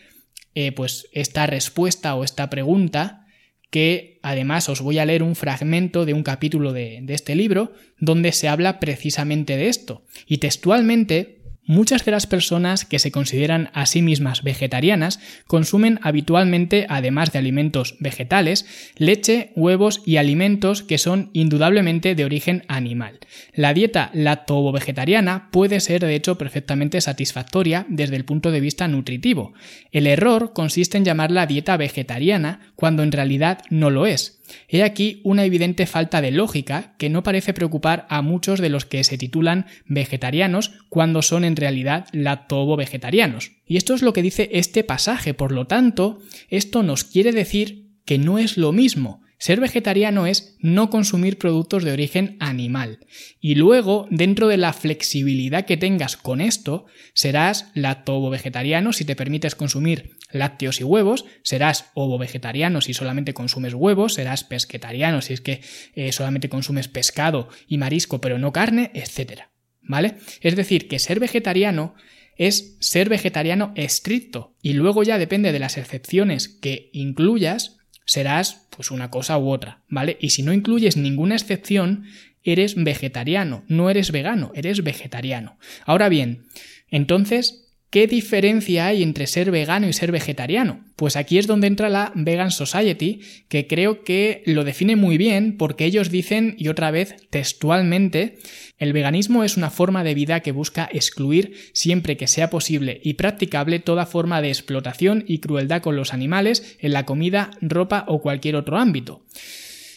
eh, 0.54 0.72
pues, 0.72 1.08
esta 1.12 1.46
respuesta 1.46 2.14
o 2.14 2.24
esta 2.24 2.48
pregunta 2.48 3.26
que 3.70 4.18
además 4.22 4.68
os 4.68 4.80
voy 4.80 4.98
a 4.98 5.04
leer 5.04 5.22
un 5.22 5.37
fragmento 5.37 6.06
de 6.06 6.14
un 6.14 6.22
capítulo 6.22 6.72
de, 6.72 7.04
este 7.08 7.34
libro 7.34 7.72
donde 7.98 8.32
se 8.32 8.48
habla 8.48 8.80
precisamente 8.80 9.56
de 9.56 9.68
esto. 9.68 10.02
Y 10.26 10.38
textualmente, 10.38 11.38
Muchas 11.68 12.02
de 12.06 12.12
las 12.12 12.26
personas 12.26 12.87
que 12.87 12.98
se 12.98 13.12
consideran 13.12 13.68
a 13.75 13.84
sí 13.84 14.00
mismas 14.00 14.42
vegetarianas 14.42 15.20
consumen 15.46 16.00
habitualmente, 16.02 16.87
además 16.88 17.30
de 17.30 17.40
alimentos 17.40 17.96
vegetales, 18.00 18.64
leche, 18.96 19.52
huevos 19.54 20.00
y 20.06 20.16
alimentos 20.16 20.82
que 20.82 20.96
son 20.96 21.28
indudablemente 21.34 22.14
de 22.14 22.25
origen 22.25 22.64
animal. 22.68 23.18
La 23.52 23.75
dieta 23.75 24.10
lacto-vegetariana 24.14 25.50
puede 25.50 25.80
ser 25.80 26.00
de 26.00 26.14
hecho 26.14 26.38
perfectamente 26.38 27.02
satisfactoria 27.02 27.84
desde 27.90 28.16
el 28.16 28.25
punto 28.25 28.50
de 28.50 28.60
vista 28.60 28.88
nutritivo. 28.88 29.52
El 29.92 30.06
error 30.06 30.54
consiste 30.54 30.96
en 30.96 31.04
llamarla 31.04 31.44
dieta 31.44 31.76
vegetariana 31.76 32.72
cuando 32.76 33.02
en 33.02 33.12
realidad 33.12 33.58
no 33.68 33.90
lo 33.90 34.06
es. 34.06 34.38
He 34.69 34.83
aquí 34.83 35.21
una 35.25 35.45
evidente 35.45 35.87
falta 35.87 36.21
de 36.21 36.31
lógica 36.31 36.95
que 36.99 37.11
no 37.11 37.23
parece 37.23 37.55
preocupar 37.55 38.07
a 38.09 38.23
muchos 38.23 38.61
de 38.61 38.69
los 38.69 38.85
que 38.85 39.05
se 39.05 39.19
titulan 39.19 39.67
vegetarianos 39.87 40.73
cuando 40.88 41.23
son 41.23 41.45
en 41.45 41.57
realidad 41.57 42.07
lacto-vegetarianos. 42.12 43.52
Y 43.67 43.76
esto 43.76 43.95
es 43.95 44.02
lo 44.02 44.12
que 44.12 44.23
dice 44.23 44.49
este 44.52 44.85
pasaje, 44.85 45.35
por 45.35 45.52
lo 45.52 45.67
tanto, 45.67 46.21
esto 46.49 46.83
nos 46.83 47.05
quiere 47.05 47.33
decir 47.33 47.88
que 48.05 48.19
no 48.19 48.38
es 48.38 48.57
lo 48.57 48.73
mismo. 48.73 49.23
Ser 49.38 49.61
vegetariano 49.61 50.26
es 50.26 50.57
no 50.59 50.90
consumir 50.90 51.38
productos 51.38 51.85
de 51.85 51.92
origen 51.92 52.37
animal. 52.40 53.07
Y 53.40 53.54
luego, 53.54 54.09
dentro 54.11 54.49
de 54.49 54.57
la 54.57 54.73
flexibilidad 54.73 55.64
que 55.64 55.76
tengas 55.76 56.16
con 56.16 56.40
esto, 56.40 56.87
serás 57.14 57.71
lacto-vegetariano 57.75 58.92
si 58.92 59.04
te 59.04 59.14
permites 59.14 59.54
consumir 59.54 60.16
lácteos 60.33 60.80
y 60.80 60.85
huevos, 60.85 61.25
serás 61.42 61.87
ovo-vegetariano 61.95 62.80
si 62.80 62.95
solamente 62.95 63.33
consumes 63.33 63.75
huevos, 63.75 64.14
serás 64.14 64.45
pesquetariano 64.45 65.23
si 65.23 65.35
es 65.35 65.40
que 65.40 65.61
eh, 65.95 66.12
solamente 66.12 66.49
consumes 66.49 66.88
pescado 66.88 67.49
y 67.66 67.78
marisco 67.78 68.21
pero 68.21 68.38
no 68.38 68.52
carne, 68.52 68.90
etc. 68.95 69.42
¿Vale? 69.80 70.16
Es 70.40 70.57
decir, 70.57 70.88
que 70.88 70.99
ser 70.99 71.21
vegetariano 71.21 71.95
es 72.37 72.76
ser 72.80 73.09
vegetariano 73.09 73.73
estricto 73.75 74.54
y 74.62 74.75
luego 74.75 75.02
ya 75.02 75.18
depende 75.18 75.52
de 75.52 75.59
las 75.59 75.76
excepciones 75.76 76.49
que 76.49 76.90
incluyas, 76.92 77.77
serás 78.08 78.66
pues 78.70 78.90
una 78.90 79.10
cosa 79.10 79.36
u 79.38 79.50
otra, 79.50 79.82
¿vale? 79.88 80.16
Y 80.18 80.30
si 80.30 80.42
no 80.42 80.54
incluyes 80.54 80.96
ninguna 80.96 81.34
excepción, 81.34 82.04
eres 82.42 82.74
vegetariano, 82.74 83.64
no 83.68 83.90
eres 83.90 84.10
vegano, 84.12 84.50
eres 84.54 84.82
vegetariano. 84.82 85.58
Ahora 85.84 86.08
bien, 86.08 86.46
entonces, 86.90 87.67
¿Qué 87.90 88.07
diferencia 88.07 88.87
hay 88.87 89.02
entre 89.02 89.26
ser 89.26 89.50
vegano 89.50 89.88
y 89.88 89.95
ser 89.95 90.12
vegetariano? 90.12 90.85
Pues 90.95 91.16
aquí 91.16 91.38
es 91.38 91.47
donde 91.47 91.68
entra 91.68 91.88
la 91.88 92.12
Vegan 92.14 92.50
Society, 92.50 93.21
que 93.49 93.66
creo 93.66 94.04
que 94.04 94.42
lo 94.45 94.64
define 94.64 94.95
muy 94.95 95.16
bien 95.16 95.57
porque 95.57 95.87
ellos 95.87 96.11
dicen, 96.11 96.54
y 96.59 96.68
otra 96.68 96.90
vez 96.90 97.16
textualmente, 97.30 98.37
el 98.76 98.92
veganismo 98.92 99.42
es 99.42 99.57
una 99.57 99.71
forma 99.71 100.04
de 100.04 100.12
vida 100.12 100.40
que 100.40 100.52
busca 100.52 100.87
excluir 100.92 101.57
siempre 101.73 102.18
que 102.18 102.26
sea 102.26 102.50
posible 102.50 103.00
y 103.02 103.14
practicable 103.14 103.78
toda 103.78 104.04
forma 104.04 104.42
de 104.42 104.49
explotación 104.49 105.25
y 105.26 105.38
crueldad 105.38 105.80
con 105.80 105.97
los 105.97 106.12
animales 106.12 106.76
en 106.80 106.92
la 106.92 107.07
comida, 107.07 107.52
ropa 107.62 108.04
o 108.07 108.21
cualquier 108.21 108.57
otro 108.57 108.76
ámbito. 108.76 109.25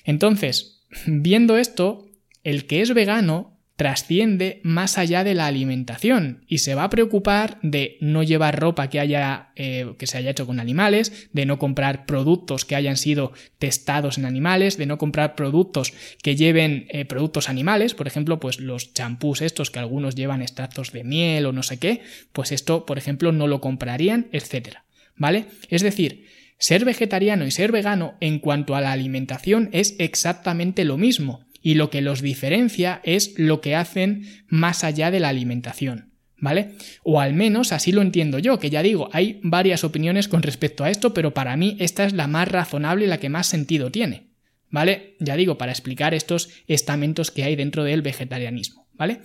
Entonces, 0.06 0.86
viendo 1.08 1.58
esto, 1.58 2.06
el 2.46 2.68
que 2.68 2.82
es 2.82 2.94
vegano 2.94 3.60
trasciende 3.82 4.60
más 4.62 5.00
allá 5.00 5.24
de 5.24 5.34
la 5.34 5.48
alimentación 5.48 6.46
y 6.48 6.60
se 6.60 6.76
va 6.76 6.84
a 6.84 6.90
preocupar 6.92 7.58
de 7.64 7.98
no 8.00 8.22
llevar 8.22 8.60
ropa 8.60 8.92
que 8.92 9.00
haya 9.00 9.50
eh, 9.56 9.96
que 9.98 10.06
se 10.06 10.20
haya 10.20 10.30
hecho 10.30 10.46
con 10.46 10.60
animales, 10.60 11.30
de 11.34 11.48
no 11.48 11.58
comprar 11.58 12.06
productos 12.06 12.64
que 12.64 12.76
hayan 12.76 12.96
sido 12.96 13.34
testados 13.58 14.20
en 14.20 14.26
animales, 14.26 14.78
de 14.78 14.86
no 14.86 15.00
comprar 15.00 15.34
productos 15.34 15.94
que 16.22 16.36
lleven 16.36 16.86
eh, 16.90 17.06
productos 17.06 17.50
animales, 17.50 17.96
por 17.96 18.06
ejemplo, 18.06 18.40
pues 18.40 18.60
los 18.60 18.94
champús 18.94 19.42
estos 19.42 19.72
que 19.72 19.80
algunos 19.80 20.14
llevan 20.14 20.44
extractos 20.44 20.92
de 20.92 21.04
miel 21.04 21.48
o 21.48 21.52
no 21.52 21.64
sé 21.64 21.80
qué, 21.80 22.02
pues 22.34 22.52
esto, 22.52 22.86
por 22.86 23.00
ejemplo, 23.00 23.32
no 23.32 23.48
lo 23.48 23.62
comprarían, 23.62 24.28
etcétera, 24.32 24.86
¿vale? 25.16 25.46
Es 25.70 25.82
decir, 25.82 26.28
ser 26.60 26.86
vegetariano 26.86 27.48
y 27.48 27.50
ser 27.50 27.72
vegano 27.72 28.14
en 28.20 28.38
cuanto 28.38 28.76
a 28.76 28.82
la 28.82 28.92
alimentación 28.92 29.70
es 29.72 29.96
exactamente 29.98 30.86
lo 30.86 30.98
mismo 30.98 31.48
y 31.62 31.76
lo 31.76 31.90
que 31.90 32.02
los 32.02 32.22
diferencia 32.22 33.02
es 33.04 33.34
lo 33.38 33.62
que 33.62 33.76
hacen 33.76 34.28
más 34.48 34.84
allá 34.84 35.12
de 35.12 35.20
la 35.20 35.30
alimentación. 35.30 36.12
¿Vale? 36.38 36.72
O 37.04 37.22
al 37.22 37.36
menos 37.36 37.72
así 37.72 37.92
lo 37.92 38.02
entiendo 38.02 38.40
yo, 38.40 38.58
que 38.58 38.72
ya 38.72 38.82
digo, 38.82 39.10
hay 39.14 39.40
varias 39.44 39.84
opiniones 39.84 40.28
con 40.28 40.42
respecto 40.42 40.84
a 40.84 40.90
esto, 40.90 41.14
pero 41.14 41.36
para 41.36 41.56
mí 41.56 41.78
esta 41.80 42.04
es 42.04 42.14
la 42.14 42.26
más 42.26 42.48
razonable 42.48 43.06
y 43.06 43.08
la 43.08 43.20
que 43.20 43.30
más 43.30 43.46
sentido 43.46 43.92
tiene. 43.92 44.32
¿Vale? 44.72 45.18
Ya 45.20 45.36
digo, 45.36 45.60
para 45.60 45.72
explicar 45.72 46.16
estos 46.16 46.50
estamentos 46.68 47.30
que 47.30 47.44
hay 47.44 47.56
dentro 47.56 47.84
del 47.84 48.02
vegetarianismo. 48.02 48.88
¿Vale? 48.94 49.20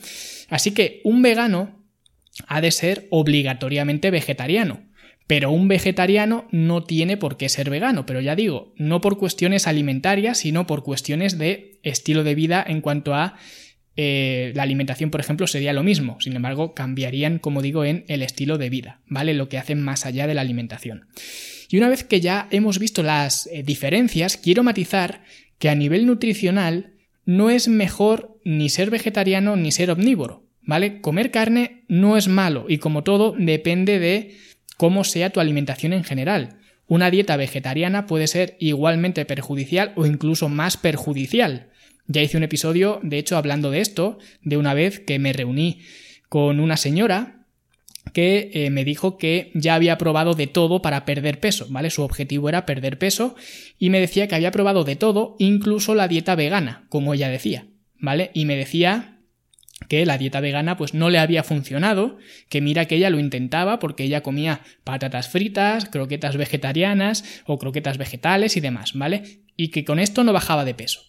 Así 0.50 0.72
que 0.72 1.00
un 1.04 1.22
vegano 1.22 1.86
ha 2.46 2.60
de 2.60 2.70
ser 2.70 3.06
obligatoriamente 3.10 4.10
vegetariano. 4.10 4.82
Pero 5.26 5.50
un 5.50 5.66
vegetariano 5.68 6.46
no 6.52 6.84
tiene 6.84 7.16
por 7.16 7.36
qué 7.36 7.48
ser 7.48 7.68
vegano, 7.68 8.06
pero 8.06 8.20
ya 8.20 8.36
digo, 8.36 8.72
no 8.76 9.00
por 9.00 9.18
cuestiones 9.18 9.66
alimentarias, 9.66 10.38
sino 10.38 10.66
por 10.66 10.84
cuestiones 10.84 11.36
de 11.38 11.80
estilo 11.82 12.22
de 12.22 12.34
vida 12.34 12.64
en 12.66 12.80
cuanto 12.80 13.14
a 13.14 13.36
eh, 13.96 14.52
la 14.54 14.62
alimentación, 14.62 15.10
por 15.10 15.20
ejemplo, 15.20 15.46
sería 15.46 15.72
lo 15.72 15.82
mismo. 15.82 16.18
Sin 16.20 16.36
embargo, 16.36 16.74
cambiarían, 16.74 17.38
como 17.38 17.62
digo, 17.62 17.84
en 17.84 18.04
el 18.08 18.22
estilo 18.22 18.58
de 18.58 18.70
vida, 18.70 19.00
¿vale? 19.06 19.34
Lo 19.34 19.48
que 19.48 19.58
hacen 19.58 19.80
más 19.80 20.04
allá 20.04 20.26
de 20.26 20.34
la 20.34 20.42
alimentación. 20.42 21.06
Y 21.68 21.78
una 21.78 21.88
vez 21.88 22.04
que 22.04 22.20
ya 22.20 22.46
hemos 22.50 22.78
visto 22.78 23.02
las 23.02 23.46
eh, 23.48 23.62
diferencias, 23.64 24.36
quiero 24.36 24.62
matizar 24.62 25.24
que 25.58 25.70
a 25.70 25.74
nivel 25.74 26.06
nutricional 26.06 26.92
no 27.24 27.50
es 27.50 27.68
mejor 27.68 28.38
ni 28.44 28.68
ser 28.68 28.90
vegetariano 28.90 29.56
ni 29.56 29.72
ser 29.72 29.90
omnívoro, 29.90 30.46
¿vale? 30.62 31.00
Comer 31.00 31.30
carne 31.30 31.84
no 31.88 32.16
es 32.16 32.28
malo 32.28 32.66
y 32.68 32.78
como 32.78 33.02
todo 33.02 33.34
depende 33.36 33.98
de 33.98 34.36
cómo 34.76 35.04
sea 35.04 35.30
tu 35.30 35.40
alimentación 35.40 35.92
en 35.92 36.04
general. 36.04 36.58
Una 36.86 37.10
dieta 37.10 37.36
vegetariana 37.36 38.06
puede 38.06 38.26
ser 38.26 38.56
igualmente 38.60 39.24
perjudicial 39.24 39.92
o 39.96 40.06
incluso 40.06 40.48
más 40.48 40.76
perjudicial. 40.76 41.70
Ya 42.06 42.22
hice 42.22 42.36
un 42.36 42.44
episodio, 42.44 43.00
de 43.02 43.18
hecho, 43.18 43.36
hablando 43.36 43.70
de 43.70 43.80
esto, 43.80 44.18
de 44.42 44.56
una 44.56 44.74
vez 44.74 45.00
que 45.00 45.18
me 45.18 45.32
reuní 45.32 45.80
con 46.28 46.60
una 46.60 46.76
señora 46.76 47.36
que 48.12 48.50
eh, 48.54 48.70
me 48.70 48.84
dijo 48.84 49.18
que 49.18 49.50
ya 49.54 49.74
había 49.74 49.98
probado 49.98 50.34
de 50.34 50.46
todo 50.46 50.80
para 50.80 51.04
perder 51.04 51.40
peso, 51.40 51.66
¿vale? 51.70 51.90
Su 51.90 52.02
objetivo 52.02 52.48
era 52.48 52.64
perder 52.64 52.98
peso 52.98 53.34
y 53.78 53.90
me 53.90 54.00
decía 54.00 54.28
que 54.28 54.36
había 54.36 54.52
probado 54.52 54.84
de 54.84 54.94
todo, 54.94 55.34
incluso 55.38 55.94
la 55.94 56.06
dieta 56.06 56.36
vegana, 56.36 56.86
como 56.88 57.14
ella 57.14 57.28
decía, 57.28 57.66
¿vale? 57.98 58.30
Y 58.32 58.44
me 58.44 58.56
decía 58.56 59.15
que 59.88 60.06
la 60.06 60.18
dieta 60.18 60.40
vegana 60.40 60.76
pues 60.76 60.94
no 60.94 61.10
le 61.10 61.18
había 61.18 61.44
funcionado, 61.44 62.18
que 62.48 62.60
mira 62.60 62.86
que 62.86 62.96
ella 62.96 63.10
lo 63.10 63.18
intentaba 63.18 63.78
porque 63.78 64.04
ella 64.04 64.22
comía 64.22 64.62
patatas 64.84 65.28
fritas, 65.28 65.86
croquetas 65.86 66.36
vegetarianas 66.36 67.42
o 67.46 67.58
croquetas 67.58 67.98
vegetales 67.98 68.56
y 68.56 68.60
demás, 68.60 68.92
¿vale? 68.94 69.42
Y 69.56 69.68
que 69.68 69.84
con 69.84 69.98
esto 69.98 70.24
no 70.24 70.32
bajaba 70.32 70.64
de 70.64 70.74
peso. 70.74 71.02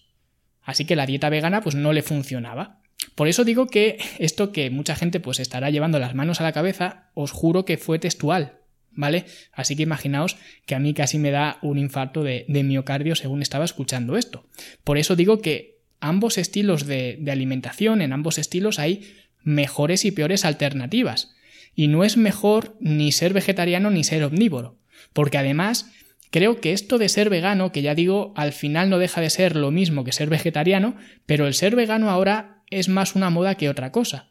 Así 0.61 0.85
que 0.85 0.97
la 0.97 1.05
dieta 1.05 1.29
vegana 1.29 1.61
pues 1.61 1.75
no 1.75 1.93
le 1.93 2.01
funcionaba. 2.01 2.81
Por 3.15 3.27
eso 3.27 3.45
digo 3.45 3.67
que 3.67 3.97
esto 4.19 4.51
que 4.51 4.69
mucha 4.69 4.95
gente 4.95 5.19
pues 5.19 5.39
estará 5.39 5.69
llevando 5.69 5.97
las 5.97 6.13
manos 6.13 6.41
a 6.41 6.43
la 6.43 6.51
cabeza, 6.51 7.09
os 7.13 7.31
juro 7.31 7.63
que 7.63 7.77
fue 7.77 7.99
textual, 7.99 8.59
¿vale? 8.91 9.25
Así 9.53 9.75
que 9.75 9.83
imaginaos 9.83 10.35
que 10.65 10.75
a 10.75 10.79
mí 10.79 10.93
casi 10.93 11.19
me 11.19 11.31
da 11.31 11.57
un 11.61 11.77
infarto 11.77 12.21
de, 12.23 12.45
de 12.49 12.63
miocardio 12.63 13.15
según 13.15 13.41
estaba 13.41 13.65
escuchando 13.65 14.17
esto. 14.17 14.45
Por 14.83 14.97
eso 14.97 15.15
digo 15.15 15.39
que 15.39 15.76
ambos 15.99 16.37
estilos 16.37 16.85
de, 16.85 17.23
alimentación, 17.29 18.01
en 18.01 18.13
ambos 18.13 18.37
estilos 18.37 18.79
hay 18.79 19.13
mejores 19.43 20.05
y 20.05 20.11
peores 20.11 20.45
alternativas. 20.45 21.35
Y 21.75 21.87
no 21.87 22.03
es 22.03 22.17
mejor 22.17 22.75
ni 22.79 23.11
ser 23.11 23.33
vegetariano 23.33 23.91
ni 23.91 24.03
ser 24.03 24.23
omnívoro. 24.23 24.77
Porque 25.13 25.37
además 25.37 25.91
creo 26.31 26.59
que 26.59 26.73
esto 26.73 26.97
de 26.97 27.09
ser 27.09 27.29
vegano, 27.29 27.71
que 27.71 27.81
ya 27.81 27.95
digo, 27.95 28.33
al 28.35 28.51
final 28.51 28.89
no 28.89 28.97
deja 28.97 29.21
de 29.21 29.29
ser 29.29 29.55
lo 29.55 29.71
mismo 29.71 30.03
que 30.03 30.11
ser 30.11 30.29
vegetariano, 30.29 30.95
pero 31.25 31.47
el 31.47 31.53
ser 31.53 31.75
vegano 31.75 32.09
ahora 32.09 32.63
es 32.69 32.89
más 32.89 33.15
una 33.15 33.29
moda 33.29 33.55
que 33.55 33.69
otra 33.69 33.91
cosa. 33.91 34.29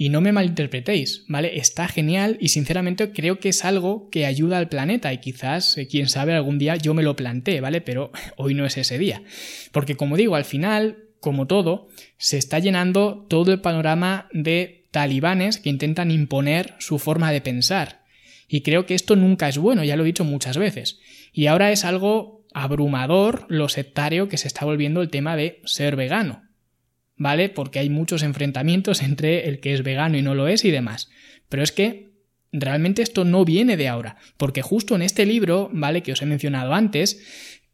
Y 0.00 0.10
no 0.10 0.20
me 0.20 0.30
malinterpretéis, 0.30 1.24
¿vale? 1.26 1.58
Está 1.58 1.88
genial 1.88 2.38
y 2.40 2.50
sinceramente 2.50 3.10
creo 3.10 3.40
que 3.40 3.48
es 3.48 3.64
algo 3.64 4.08
que 4.10 4.26
ayuda 4.26 4.56
al 4.58 4.68
planeta 4.68 5.12
y 5.12 5.18
quizás, 5.18 5.76
eh, 5.76 5.88
quién 5.88 6.08
sabe, 6.08 6.34
algún 6.34 6.56
día 6.56 6.76
yo 6.76 6.94
me 6.94 7.02
lo 7.02 7.16
planteé, 7.16 7.60
¿vale? 7.60 7.80
Pero 7.80 8.12
hoy 8.36 8.54
no 8.54 8.64
es 8.64 8.78
ese 8.78 8.96
día. 8.96 9.24
Porque 9.72 9.96
como 9.96 10.16
digo, 10.16 10.36
al 10.36 10.44
final, 10.44 10.98
como 11.18 11.48
todo, 11.48 11.88
se 12.16 12.38
está 12.38 12.60
llenando 12.60 13.26
todo 13.28 13.52
el 13.52 13.60
panorama 13.60 14.28
de 14.32 14.86
talibanes 14.92 15.58
que 15.58 15.68
intentan 15.68 16.12
imponer 16.12 16.74
su 16.78 17.00
forma 17.00 17.32
de 17.32 17.40
pensar. 17.40 18.04
Y 18.46 18.60
creo 18.60 18.86
que 18.86 18.94
esto 18.94 19.16
nunca 19.16 19.48
es 19.48 19.58
bueno, 19.58 19.82
ya 19.82 19.96
lo 19.96 20.04
he 20.04 20.06
dicho 20.06 20.24
muchas 20.24 20.56
veces. 20.58 21.00
Y 21.32 21.46
ahora 21.46 21.72
es 21.72 21.84
algo 21.84 22.46
abrumador 22.54 23.46
lo 23.48 23.68
sectario 23.68 24.28
que 24.28 24.38
se 24.38 24.46
está 24.46 24.64
volviendo 24.64 25.02
el 25.02 25.10
tema 25.10 25.34
de 25.34 25.60
ser 25.64 25.96
vegano. 25.96 26.47
¿Vale? 27.18 27.48
Porque 27.48 27.80
hay 27.80 27.90
muchos 27.90 28.22
enfrentamientos 28.22 29.02
entre 29.02 29.48
el 29.48 29.60
que 29.60 29.74
es 29.74 29.82
vegano 29.82 30.16
y 30.16 30.22
no 30.22 30.34
lo 30.34 30.48
es 30.48 30.64
y 30.64 30.70
demás. 30.70 31.10
Pero 31.48 31.62
es 31.62 31.72
que 31.72 32.08
realmente 32.52 33.02
esto 33.02 33.24
no 33.24 33.44
viene 33.44 33.76
de 33.76 33.88
ahora, 33.88 34.16
porque 34.36 34.62
justo 34.62 34.94
en 34.94 35.02
este 35.02 35.26
libro, 35.26 35.68
¿vale? 35.72 36.02
Que 36.02 36.12
os 36.12 36.22
he 36.22 36.26
mencionado 36.26 36.72
antes, 36.72 37.20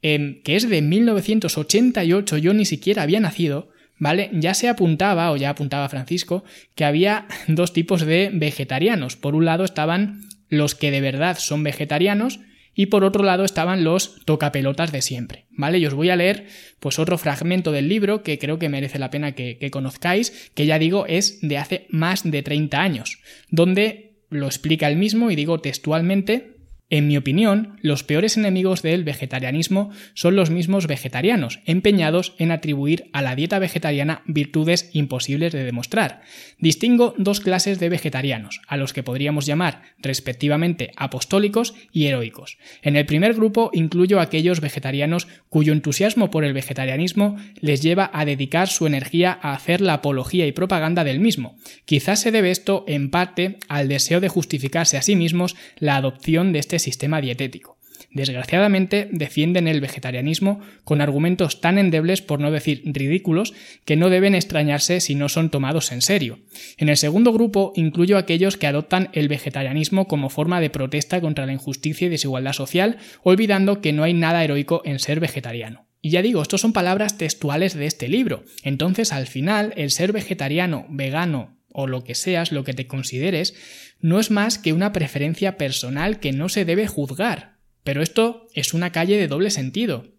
em, 0.02 0.42
que 0.42 0.56
es 0.56 0.68
de 0.68 0.82
1988, 0.82 2.38
yo 2.38 2.54
ni 2.54 2.64
siquiera 2.64 3.02
había 3.02 3.20
nacido, 3.20 3.68
¿vale? 3.98 4.30
Ya 4.32 4.54
se 4.54 4.68
apuntaba, 4.68 5.30
o 5.30 5.36
ya 5.36 5.50
apuntaba 5.50 5.88
Francisco, 5.88 6.44
que 6.74 6.84
había 6.84 7.26
dos 7.48 7.72
tipos 7.72 8.04
de 8.04 8.30
vegetarianos. 8.32 9.16
Por 9.16 9.34
un 9.34 9.44
lado 9.44 9.64
estaban 9.64 10.22
los 10.48 10.74
que 10.74 10.90
de 10.90 11.00
verdad 11.00 11.38
son 11.38 11.62
vegetarianos, 11.62 12.40
y 12.74 12.86
por 12.86 13.04
otro 13.04 13.24
lado 13.24 13.44
estaban 13.44 13.84
los 13.84 14.24
tocapelotas 14.24 14.92
de 14.92 15.02
siempre, 15.02 15.46
¿vale? 15.50 15.78
Y 15.78 15.86
os 15.86 15.94
voy 15.94 16.10
a 16.10 16.16
leer 16.16 16.46
pues 16.80 16.98
otro 16.98 17.18
fragmento 17.18 17.72
del 17.72 17.88
libro 17.88 18.22
que 18.22 18.38
creo 18.38 18.58
que 18.58 18.68
merece 18.68 18.98
la 18.98 19.10
pena 19.10 19.32
que, 19.32 19.70
conozcáis, 19.70 20.50
que 20.54 20.66
ya 20.66 20.78
digo 20.78 21.06
es 21.06 21.40
de 21.40 21.58
hace 21.58 21.86
más 21.90 22.28
de 22.30 22.42
30 22.42 22.80
años, 22.80 23.18
donde 23.50 24.14
lo 24.30 24.46
explica 24.46 24.88
él 24.88 24.96
mismo 24.96 25.30
y 25.30 25.36
digo 25.36 25.60
textualmente 25.60 26.53
en 26.90 27.08
mi 27.08 27.16
opinión, 27.16 27.78
los 27.80 28.04
peores 28.04 28.36
enemigos 28.36 28.82
del 28.82 29.04
vegetarianismo 29.04 29.90
son 30.12 30.36
los 30.36 30.50
mismos 30.50 30.86
vegetarianos, 30.86 31.60
empeñados 31.64 32.34
en 32.38 32.50
atribuir 32.50 33.08
a 33.14 33.22
la 33.22 33.34
dieta 33.34 33.58
vegetariana 33.58 34.22
virtudes 34.26 34.90
imposibles 34.92 35.52
de 35.52 35.64
demostrar. 35.64 36.20
Distingo 36.58 37.14
dos 37.16 37.40
clases 37.40 37.80
de 37.80 37.88
vegetarianos, 37.88 38.60
a 38.68 38.76
los 38.76 38.92
que 38.92 39.02
podríamos 39.02 39.46
llamar 39.46 39.82
respectivamente 39.98 40.92
apostólicos 40.96 41.74
y 41.90 42.04
heroicos. 42.04 42.58
En 42.82 42.96
el 42.96 43.06
primer 43.06 43.32
grupo 43.32 43.70
incluyo 43.72 44.20
a 44.20 44.24
aquellos 44.24 44.60
vegetarianos 44.60 45.26
cuyo 45.48 45.72
entusiasmo 45.72 46.30
por 46.30 46.44
el 46.44 46.52
vegetarianismo 46.52 47.36
les 47.60 47.80
lleva 47.80 48.10
a 48.12 48.26
dedicar 48.26 48.68
su 48.68 48.86
energía 48.86 49.38
a 49.40 49.54
hacer 49.54 49.80
la 49.80 49.94
apología 49.94 50.46
y 50.46 50.52
propaganda 50.52 51.02
del 51.02 51.18
mismo. 51.18 51.56
Quizás 51.86 52.20
se 52.20 52.30
debe 52.30 52.50
esto 52.50 52.84
en 52.86 53.10
parte 53.10 53.58
al 53.68 53.88
deseo 53.88 54.20
de 54.20 54.28
justificarse 54.28 54.98
a 54.98 55.02
sí 55.02 55.16
mismos 55.16 55.56
la 55.78 55.96
adopción 55.96 56.52
de 56.52 56.58
este 56.58 56.78
sistema 56.84 57.20
dietético. 57.20 57.78
Desgraciadamente 58.14 59.08
defienden 59.10 59.66
el 59.66 59.80
vegetarianismo 59.80 60.60
con 60.84 61.00
argumentos 61.00 61.60
tan 61.60 61.78
endebles, 61.78 62.22
por 62.22 62.38
no 62.38 62.52
decir 62.52 62.82
ridículos, 62.84 63.54
que 63.84 63.96
no 63.96 64.08
deben 64.08 64.36
extrañarse 64.36 65.00
si 65.00 65.16
no 65.16 65.28
son 65.28 65.50
tomados 65.50 65.90
en 65.90 66.00
serio. 66.00 66.38
En 66.76 66.88
el 66.88 66.96
segundo 66.96 67.32
grupo 67.32 67.72
incluyo 67.74 68.16
aquellos 68.16 68.56
que 68.56 68.68
adoptan 68.68 69.10
el 69.14 69.28
vegetarianismo 69.28 70.06
como 70.06 70.30
forma 70.30 70.60
de 70.60 70.70
protesta 70.70 71.20
contra 71.20 71.46
la 71.46 71.54
injusticia 71.54 72.06
y 72.06 72.10
desigualdad 72.10 72.52
social, 72.52 72.98
olvidando 73.22 73.80
que 73.80 73.92
no 73.92 74.04
hay 74.04 74.14
nada 74.14 74.44
heroico 74.44 74.82
en 74.84 75.00
ser 75.00 75.18
vegetariano. 75.18 75.88
Y 76.00 76.10
ya 76.10 76.22
digo, 76.22 76.42
estos 76.42 76.60
son 76.60 76.74
palabras 76.74 77.16
textuales 77.16 77.74
de 77.74 77.86
este 77.86 78.08
libro. 78.08 78.44
Entonces, 78.62 79.12
al 79.12 79.26
final, 79.26 79.72
el 79.76 79.90
ser 79.90 80.12
vegetariano, 80.12 80.86
vegano 80.90 81.56
o 81.76 81.88
lo 81.88 82.04
que 82.04 82.14
seas, 82.14 82.52
lo 82.52 82.62
que 82.62 82.72
te 82.72 82.86
consideres, 82.86 83.54
no 84.00 84.20
es 84.20 84.30
más 84.30 84.58
que 84.58 84.72
una 84.72 84.92
preferencia 84.92 85.58
personal 85.58 86.20
que 86.20 86.32
no 86.32 86.48
se 86.48 86.64
debe 86.64 86.86
juzgar. 86.86 87.56
Pero 87.82 88.00
esto 88.00 88.46
es 88.54 88.74
una 88.74 88.92
calle 88.92 89.16
de 89.16 89.26
doble 89.26 89.50
sentido. 89.50 90.14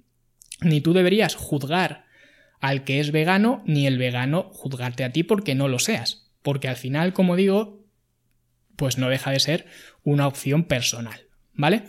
Ni 0.59 0.81
tú 0.81 0.91
deberías 0.91 1.35
juzgar 1.35 2.05
al 2.59 2.83
que 2.83 2.99
es 2.99 3.11
vegano, 3.11 3.63
ni 3.65 3.87
el 3.87 3.97
vegano 3.97 4.49
juzgarte 4.51 5.05
a 5.05 5.13
ti 5.13 5.23
porque 5.23 5.55
no 5.55 5.69
lo 5.69 5.79
seas. 5.79 6.29
Porque 6.41 6.67
al 6.67 6.75
final, 6.75 7.13
como 7.13 7.37
digo, 7.37 7.85
pues 8.75 8.97
no 8.97 9.09
deja 9.09 9.31
de 9.31 9.39
ser 9.39 9.65
una 10.03 10.27
opción 10.27 10.65
personal. 10.65 11.25
¿vale? 11.55 11.83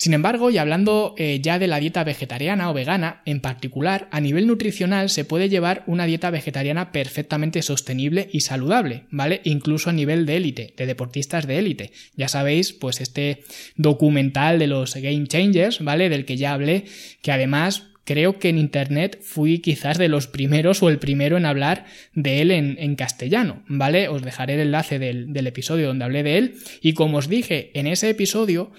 Sin 0.00 0.14
embargo, 0.14 0.50
y 0.50 0.56
hablando 0.56 1.14
eh, 1.18 1.40
ya 1.42 1.58
de 1.58 1.66
la 1.66 1.78
dieta 1.78 2.04
vegetariana 2.04 2.70
o 2.70 2.72
vegana, 2.72 3.20
en 3.26 3.40
particular, 3.40 4.08
a 4.10 4.22
nivel 4.22 4.46
nutricional 4.46 5.10
se 5.10 5.26
puede 5.26 5.50
llevar 5.50 5.84
una 5.86 6.06
dieta 6.06 6.30
vegetariana 6.30 6.90
perfectamente 6.90 7.60
sostenible 7.60 8.26
y 8.32 8.40
saludable, 8.40 9.04
¿vale? 9.10 9.42
Incluso 9.44 9.90
a 9.90 9.92
nivel 9.92 10.24
de 10.24 10.38
élite, 10.38 10.72
de 10.74 10.86
deportistas 10.86 11.46
de 11.46 11.58
élite. 11.58 11.92
Ya 12.16 12.28
sabéis, 12.28 12.72
pues 12.72 13.02
este 13.02 13.42
documental 13.76 14.58
de 14.58 14.68
los 14.68 14.94
Game 14.94 15.26
Changers, 15.26 15.84
¿vale? 15.84 16.08
Del 16.08 16.24
que 16.24 16.38
ya 16.38 16.54
hablé, 16.54 16.86
que 17.20 17.32
además 17.32 17.88
creo 18.04 18.38
que 18.38 18.48
en 18.48 18.56
Internet 18.56 19.18
fui 19.20 19.58
quizás 19.58 19.98
de 19.98 20.08
los 20.08 20.28
primeros 20.28 20.82
o 20.82 20.88
el 20.88 20.98
primero 20.98 21.36
en 21.36 21.44
hablar 21.44 21.84
de 22.14 22.40
él 22.40 22.52
en, 22.52 22.96
castellano, 22.96 23.64
¿vale? 23.68 24.08
Os 24.08 24.22
dejaré 24.22 24.54
el 24.54 24.60
enlace 24.60 24.98
del, 24.98 25.34
del 25.34 25.46
episodio 25.46 25.88
donde 25.88 26.06
hablé 26.06 26.22
de 26.22 26.38
él 26.38 26.54
y 26.80 26.94
como 26.94 27.18
os 27.18 27.28
dije 27.28 27.70
en 27.74 27.86
ese 27.86 28.08
episodio, 28.08 28.72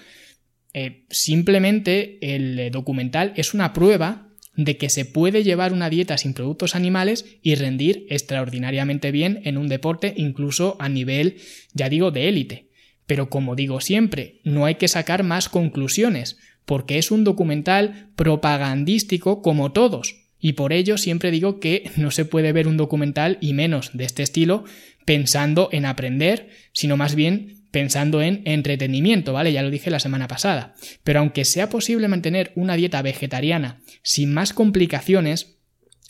eh, 0.74 1.04
simplemente 1.10 2.18
el 2.34 2.58
eh, 2.58 2.70
documental 2.70 3.32
es 3.36 3.54
una 3.54 3.72
prueba 3.72 4.28
de 4.54 4.76
que 4.76 4.90
se 4.90 5.04
puede 5.04 5.44
llevar 5.44 5.72
una 5.72 5.90
dieta 5.90 6.18
sin 6.18 6.34
productos 6.34 6.74
animales 6.74 7.24
y 7.42 7.54
rendir 7.54 8.06
extraordinariamente 8.10 9.10
bien 9.10 9.40
en 9.44 9.56
un 9.56 9.68
deporte, 9.68 10.12
incluso 10.16 10.76
a 10.78 10.88
nivel, 10.88 11.36
ya 11.72 11.88
digo, 11.88 12.10
de 12.10 12.28
élite. 12.28 12.68
Pero 13.06 13.30
como 13.30 13.56
digo 13.56 13.80
siempre, 13.80 14.40
no 14.44 14.66
hay 14.66 14.76
que 14.76 14.88
sacar 14.88 15.22
más 15.22 15.48
conclusiones, 15.48 16.38
porque 16.64 16.98
es 16.98 17.10
un 17.10 17.24
documental 17.24 18.10
propagandístico 18.14 19.42
como 19.42 19.72
todos. 19.72 20.16
Y 20.38 20.52
por 20.52 20.72
ello 20.72 20.98
siempre 20.98 21.30
digo 21.30 21.60
que 21.60 21.90
no 21.96 22.10
se 22.10 22.24
puede 22.24 22.52
ver 22.52 22.68
un 22.68 22.76
documental 22.76 23.38
y 23.40 23.52
menos 23.52 23.90
de 23.94 24.04
este 24.04 24.22
estilo 24.22 24.64
pensando 25.04 25.68
en 25.72 25.86
aprender, 25.86 26.50
sino 26.72 26.96
más 26.96 27.14
bien 27.14 27.61
pensando 27.72 28.22
en 28.22 28.42
entretenimiento, 28.44 29.32
¿vale? 29.32 29.52
Ya 29.52 29.62
lo 29.62 29.70
dije 29.70 29.90
la 29.90 29.98
semana 29.98 30.28
pasada. 30.28 30.74
Pero 31.02 31.18
aunque 31.18 31.44
sea 31.44 31.68
posible 31.68 32.06
mantener 32.06 32.52
una 32.54 32.76
dieta 32.76 33.02
vegetariana 33.02 33.80
sin 34.02 34.32
más 34.32 34.52
complicaciones, 34.52 35.56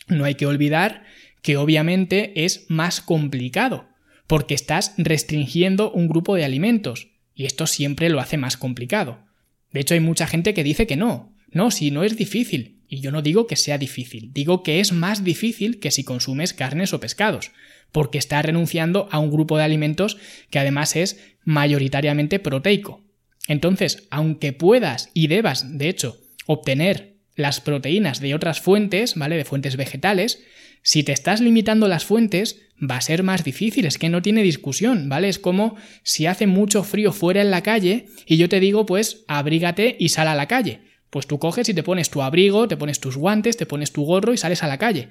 no 0.09 0.27
hay 0.27 0.35
que 0.35 0.45
olvidar 0.47 1.05
que 1.41 1.57
obviamente 1.57 2.45
es 2.45 2.67
más 2.69 3.01
complicado, 3.01 3.89
porque 4.27 4.55
estás 4.55 4.95
restringiendo 4.99 5.91
un 5.91 6.09
grupo 6.09 6.35
de 6.35 6.45
alimentos, 6.45 7.09
y 7.35 7.47
esto 7.47 7.67
siempre 7.67 8.11
lo 8.11 8.21
hace 8.21 8.37
más 8.37 8.57
complicado. 8.57 9.25
De 9.73 9.81
hecho, 9.81 9.95
hay 9.95 10.01
mucha 10.01 10.27
gente 10.27 10.53
que 10.53 10.65
dice 10.65 10.87
que 10.87 10.97
no. 10.97 11.35
No, 11.51 11.71
si 11.71 11.91
no 11.91 12.03
es 12.03 12.17
difícil. 12.17 12.83
Y 12.89 13.01
yo 13.01 13.11
no 13.11 13.23
digo 13.23 13.47
que 13.47 13.57
sea 13.57 13.79
difícil, 13.79 14.33
digo 14.35 14.63
que 14.63 14.79
es 14.79 14.93
más 14.93 15.25
difícil 15.25 15.81
que 15.81 15.91
si 15.91 16.05
consumes 16.05 16.53
carnes 16.53 16.93
o 16.93 17.01
pescados, 17.01 17.51
porque 17.93 18.19
estás 18.19 18.45
renunciando 18.45 19.09
a 19.11 19.19
un 19.19 19.31
grupo 19.31 19.57
de 19.57 19.65
alimentos 19.65 20.17
que 20.51 20.59
además 20.59 20.97
es 20.97 21.21
mayoritariamente 21.45 22.39
proteico. 22.39 23.03
Entonces, 23.49 24.09
aunque 24.11 24.53
puedas 24.53 25.11
y 25.15 25.27
debas, 25.27 25.79
de 25.79 25.89
hecho, 25.89 26.19
obtener 26.47 27.17
las 27.35 27.61
proteínas 27.61 28.21
de 28.21 28.35
otras 28.35 28.61
fuentes, 28.61 29.15
¿vale? 29.17 29.37
De 29.37 29.45
fuentes 29.45 29.77
vegetales, 29.77 30.43
si 30.83 31.03
te 31.03 31.13
estás 31.13 31.41
limitando 31.41 31.89
las 31.89 32.05
fuentes, 32.05 32.61
va 32.79 32.97
a 32.97 33.01
ser 33.01 33.23
más 33.23 33.45
difícil, 33.45 33.87
es 33.87 33.99
que 33.99 34.09
no 34.09 34.23
tiene 34.23 34.43
discusión, 34.43 35.09
¿vale? 35.09 35.29
Es 35.29 35.39
como 35.39 35.77
si 36.03 36.27
hace 36.27 36.47
mucho 36.47 36.83
frío 36.83 37.13
fuera 37.13 37.41
en 37.41 37.51
la 37.51 37.63
calle 37.63 38.07
y 38.27 38.37
yo 38.37 38.49
te 38.49 38.61
digo, 38.61 38.87
pues, 38.87 39.25
abrígate 39.29 39.97
y 39.99 40.09
sal 40.09 40.29
a 40.29 40.35
la 40.35 40.49
calle. 40.49 40.81
Pues 41.11 41.27
tú 41.27 41.39
coges 41.39 41.69
y 41.69 41.75
te 41.75 41.83
pones 41.83 42.11
tu 42.11 42.23
abrigo, 42.23 42.67
te 42.69 42.77
pones 42.77 42.99
tus 42.99 43.17
guantes, 43.17 43.57
te 43.57 43.67
pones 43.67 43.93
tu 43.93 44.05
gorro 44.05 44.33
y 44.33 44.39
sales 44.39 44.63
a 44.63 44.67
la 44.67 44.79
calle. 44.79 45.09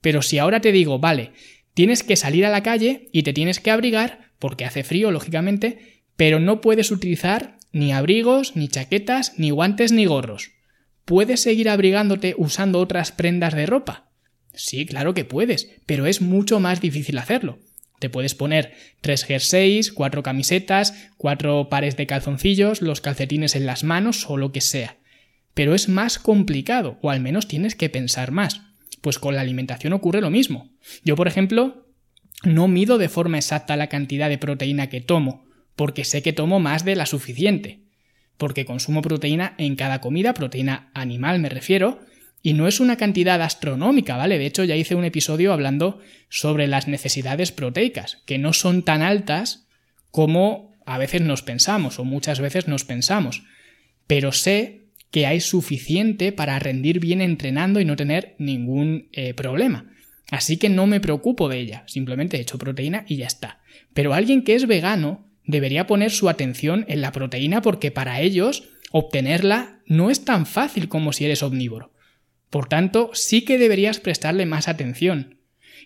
Pero 0.00 0.20
si 0.20 0.38
ahora 0.38 0.60
te 0.60 0.72
digo, 0.72 0.98
vale, 0.98 1.32
tienes 1.74 2.02
que 2.02 2.16
salir 2.16 2.46
a 2.46 2.50
la 2.50 2.62
calle 2.62 3.08
y 3.12 3.22
te 3.22 3.32
tienes 3.32 3.60
que 3.60 3.70
abrigar, 3.70 4.32
porque 4.38 4.64
hace 4.64 4.84
frío, 4.84 5.10
lógicamente, 5.10 6.02
pero 6.16 6.40
no 6.40 6.60
puedes 6.60 6.90
utilizar 6.90 7.58
ni 7.72 7.92
abrigos, 7.92 8.56
ni 8.56 8.68
chaquetas, 8.68 9.38
ni 9.38 9.50
guantes, 9.50 9.92
ni 9.92 10.06
gorros. 10.06 10.52
¿Puedes 11.04 11.40
seguir 11.40 11.68
abrigándote 11.68 12.34
usando 12.38 12.78
otras 12.78 13.12
prendas 13.12 13.54
de 13.54 13.66
ropa? 13.66 14.10
Sí, 14.54 14.86
claro 14.86 15.12
que 15.12 15.24
puedes, 15.24 15.70
pero 15.84 16.06
es 16.06 16.22
mucho 16.22 16.60
más 16.60 16.80
difícil 16.80 17.18
hacerlo. 17.18 17.58
Te 17.98 18.08
puedes 18.08 18.34
poner 18.34 18.74
tres 19.00 19.24
jerseys, 19.24 19.92
cuatro 19.92 20.22
camisetas, 20.22 21.08
cuatro 21.16 21.68
pares 21.68 21.96
de 21.96 22.06
calzoncillos, 22.06 22.80
los 22.80 23.00
calcetines 23.00 23.56
en 23.56 23.66
las 23.66 23.82
manos 23.82 24.28
o 24.28 24.36
lo 24.36 24.52
que 24.52 24.60
sea. 24.60 24.98
Pero 25.54 25.74
es 25.74 25.88
más 25.88 26.18
complicado, 26.18 26.98
o 27.02 27.10
al 27.10 27.20
menos 27.20 27.48
tienes 27.48 27.74
que 27.74 27.88
pensar 27.88 28.30
más. 28.30 28.60
Pues 29.04 29.18
con 29.18 29.34
la 29.34 29.42
alimentación 29.42 29.92
ocurre 29.92 30.22
lo 30.22 30.30
mismo. 30.30 30.70
Yo, 31.04 31.14
por 31.14 31.28
ejemplo, 31.28 31.88
no 32.42 32.68
mido 32.68 32.96
de 32.96 33.10
forma 33.10 33.36
exacta 33.36 33.76
la 33.76 33.88
cantidad 33.88 34.30
de 34.30 34.38
proteína 34.38 34.88
que 34.88 35.02
tomo, 35.02 35.44
porque 35.76 36.06
sé 36.06 36.22
que 36.22 36.32
tomo 36.32 36.58
más 36.58 36.86
de 36.86 36.96
la 36.96 37.04
suficiente. 37.04 37.82
Porque 38.38 38.64
consumo 38.64 39.02
proteína 39.02 39.56
en 39.58 39.76
cada 39.76 40.00
comida, 40.00 40.32
proteína 40.32 40.90
animal 40.94 41.38
me 41.38 41.50
refiero, 41.50 42.00
y 42.42 42.54
no 42.54 42.66
es 42.66 42.80
una 42.80 42.96
cantidad 42.96 43.42
astronómica, 43.42 44.16
¿vale? 44.16 44.38
De 44.38 44.46
hecho, 44.46 44.64
ya 44.64 44.74
hice 44.74 44.94
un 44.94 45.04
episodio 45.04 45.52
hablando 45.52 46.00
sobre 46.30 46.66
las 46.66 46.88
necesidades 46.88 47.52
proteicas, 47.52 48.22
que 48.24 48.38
no 48.38 48.54
son 48.54 48.84
tan 48.84 49.02
altas 49.02 49.66
como 50.10 50.72
a 50.86 50.96
veces 50.96 51.20
nos 51.20 51.42
pensamos, 51.42 51.98
o 51.98 52.04
muchas 52.04 52.40
veces 52.40 52.68
nos 52.68 52.86
pensamos. 52.86 53.42
Pero 54.06 54.32
sé 54.32 54.83
que 55.14 55.28
hay 55.28 55.38
suficiente 55.38 56.32
para 56.32 56.58
rendir 56.58 56.98
bien 56.98 57.20
entrenando 57.20 57.78
y 57.78 57.84
no 57.84 57.94
tener 57.94 58.34
ningún 58.38 59.10
eh, 59.12 59.32
problema. 59.32 59.92
Así 60.32 60.56
que 60.56 60.68
no 60.68 60.88
me 60.88 60.98
preocupo 60.98 61.48
de 61.48 61.60
ella, 61.60 61.84
simplemente 61.86 62.40
echo 62.40 62.58
proteína 62.58 63.04
y 63.06 63.18
ya 63.18 63.28
está. 63.28 63.60
Pero 63.92 64.12
alguien 64.12 64.42
que 64.42 64.56
es 64.56 64.66
vegano 64.66 65.24
debería 65.44 65.86
poner 65.86 66.10
su 66.10 66.28
atención 66.28 66.84
en 66.88 67.00
la 67.00 67.12
proteína 67.12 67.62
porque 67.62 67.92
para 67.92 68.22
ellos 68.22 68.64
obtenerla 68.90 69.78
no 69.86 70.10
es 70.10 70.24
tan 70.24 70.46
fácil 70.46 70.88
como 70.88 71.12
si 71.12 71.26
eres 71.26 71.44
omnívoro. 71.44 71.92
Por 72.50 72.66
tanto, 72.66 73.10
sí 73.12 73.42
que 73.42 73.56
deberías 73.56 74.00
prestarle 74.00 74.46
más 74.46 74.66
atención. 74.66 75.38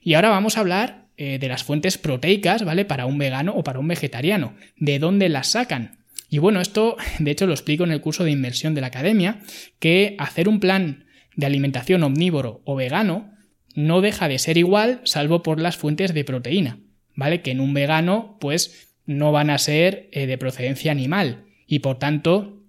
Y 0.02 0.14
ahora 0.14 0.30
vamos 0.30 0.56
a 0.56 0.60
hablar 0.60 1.08
eh, 1.18 1.38
de 1.38 1.48
las 1.48 1.64
fuentes 1.64 1.98
proteicas, 1.98 2.64
¿vale? 2.64 2.86
Para 2.86 3.04
un 3.04 3.18
vegano 3.18 3.52
o 3.54 3.62
para 3.62 3.78
un 3.78 3.88
vegetariano. 3.88 4.54
¿De 4.78 4.98
dónde 4.98 5.28
las 5.28 5.48
sacan? 5.48 5.97
Y 6.28 6.38
bueno, 6.38 6.60
esto 6.60 6.96
de 7.18 7.30
hecho 7.30 7.46
lo 7.46 7.52
explico 7.52 7.84
en 7.84 7.92
el 7.92 8.00
curso 8.00 8.24
de 8.24 8.30
inmersión 8.30 8.74
de 8.74 8.80
la 8.80 8.88
academia, 8.88 9.40
que 9.78 10.14
hacer 10.18 10.48
un 10.48 10.60
plan 10.60 11.06
de 11.36 11.46
alimentación 11.46 12.02
omnívoro 12.02 12.62
o 12.64 12.74
vegano 12.74 13.32
no 13.74 14.00
deja 14.00 14.28
de 14.28 14.38
ser 14.38 14.58
igual 14.58 15.00
salvo 15.04 15.42
por 15.42 15.60
las 15.60 15.76
fuentes 15.76 16.12
de 16.12 16.24
proteína, 16.24 16.80
¿vale? 17.14 17.42
Que 17.42 17.52
en 17.52 17.60
un 17.60 17.74
vegano 17.74 18.36
pues 18.40 18.96
no 19.06 19.30
van 19.30 19.50
a 19.50 19.58
ser 19.58 20.08
eh, 20.12 20.26
de 20.26 20.36
procedencia 20.36 20.90
animal 20.90 21.44
y 21.66 21.78
por 21.78 21.98
tanto 21.98 22.64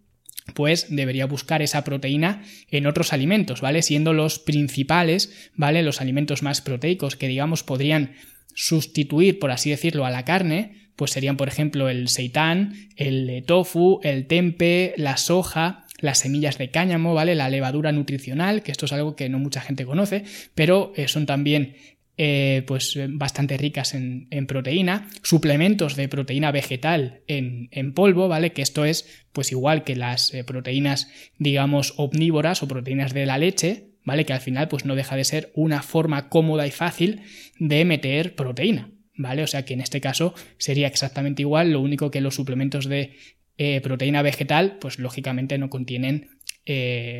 pues 0.53 0.87
debería 0.89 1.25
buscar 1.25 1.61
esa 1.61 1.83
proteína 1.83 2.43
en 2.69 2.85
otros 2.85 3.13
alimentos, 3.13 3.61
¿vale? 3.61 3.81
Siendo 3.81 4.13
los 4.13 4.39
principales, 4.39 5.51
¿vale? 5.55 5.83
Los 5.83 6.01
alimentos 6.01 6.43
más 6.43 6.61
proteicos 6.61 7.15
que 7.15 7.27
digamos 7.27 7.63
podrían 7.63 8.13
sustituir, 8.53 9.39
por 9.39 9.51
así 9.51 9.69
decirlo, 9.69 10.05
a 10.05 10.11
la 10.11 10.25
carne, 10.25 10.88
pues 10.99 11.11
serían, 11.11 11.37
por 11.37 11.47
ejemplo, 11.47 11.87
el 11.87 12.09
seitán, 12.09 12.73
el 12.97 13.41
tofu, 13.47 14.01
el 14.03 14.27
tempe, 14.27 14.93
la 14.97 15.15
soja, 15.15 15.85
las 16.01 16.17
semillas 16.17 16.57
de 16.57 16.71
cáñamo, 16.71 17.13
¿vale? 17.13 17.35
La 17.35 17.47
levadura 17.47 17.93
nutricional, 17.93 18.63
que 18.63 18.73
esto 18.73 18.85
es 18.85 18.91
algo 18.91 19.15
que 19.15 19.29
no 19.29 19.39
mucha 19.39 19.61
gente 19.61 19.85
conoce, 19.85 20.25
pero 20.55 20.91
eh, 20.97 21.07
son 21.07 21.25
también 21.25 21.77
eh, 22.17 22.63
pues 22.67 22.99
bastante 23.11 23.55
ricas 23.55 23.93
en, 23.93 24.27
proteína, 24.45 25.07
suplementos 25.23 25.95
de 25.95 26.09
proteína 26.09 26.51
vegetal 26.51 27.21
en, 27.27 27.93
polvo, 27.93 28.27
¿vale? 28.27 28.51
Que 28.51 28.61
esto 28.61 28.83
es 28.83 29.25
pues 29.31 29.53
igual 29.53 29.85
que 29.85 29.95
las 29.95 30.33
eh, 30.33 30.43
proteínas, 30.43 31.09
digamos, 31.37 31.93
omnívoras 31.95 32.61
o 32.61 32.67
proteínas 32.67 33.13
de 33.13 33.25
la 33.25 33.37
leche, 33.37 33.91
¿vale? 34.03 34.25
Que 34.25 34.33
al 34.33 34.41
final 34.41 34.67
pues 34.67 34.83
no 34.83 34.95
deja 34.95 35.15
de 35.15 35.23
ser 35.23 35.53
una 35.55 35.81
forma 35.81 36.27
cómoda 36.27 36.67
y 36.67 36.71
fácil 36.71 37.21
de 37.57 37.85
meter 37.85 38.35
proteína, 38.35 38.91
¿vale? 39.19 39.43
O 39.43 39.47
sea 39.47 39.63
que 39.65 39.75
en 39.75 39.81
este 39.81 40.01
caso 40.01 40.33
sería 40.57 40.87
exactamente 40.87 41.43
igual, 41.43 41.71
lo 41.71 41.81
único 41.81 42.09
que 42.09 42.21
los 42.21 42.33
suplementos 42.33 42.89
de 42.89 43.15
eh, 43.57 43.79
proteína 43.81 44.23
vegetal 44.23 44.79
pues 44.81 44.97
lógicamente 44.97 45.59
no 45.59 45.69
contienen 45.69 46.29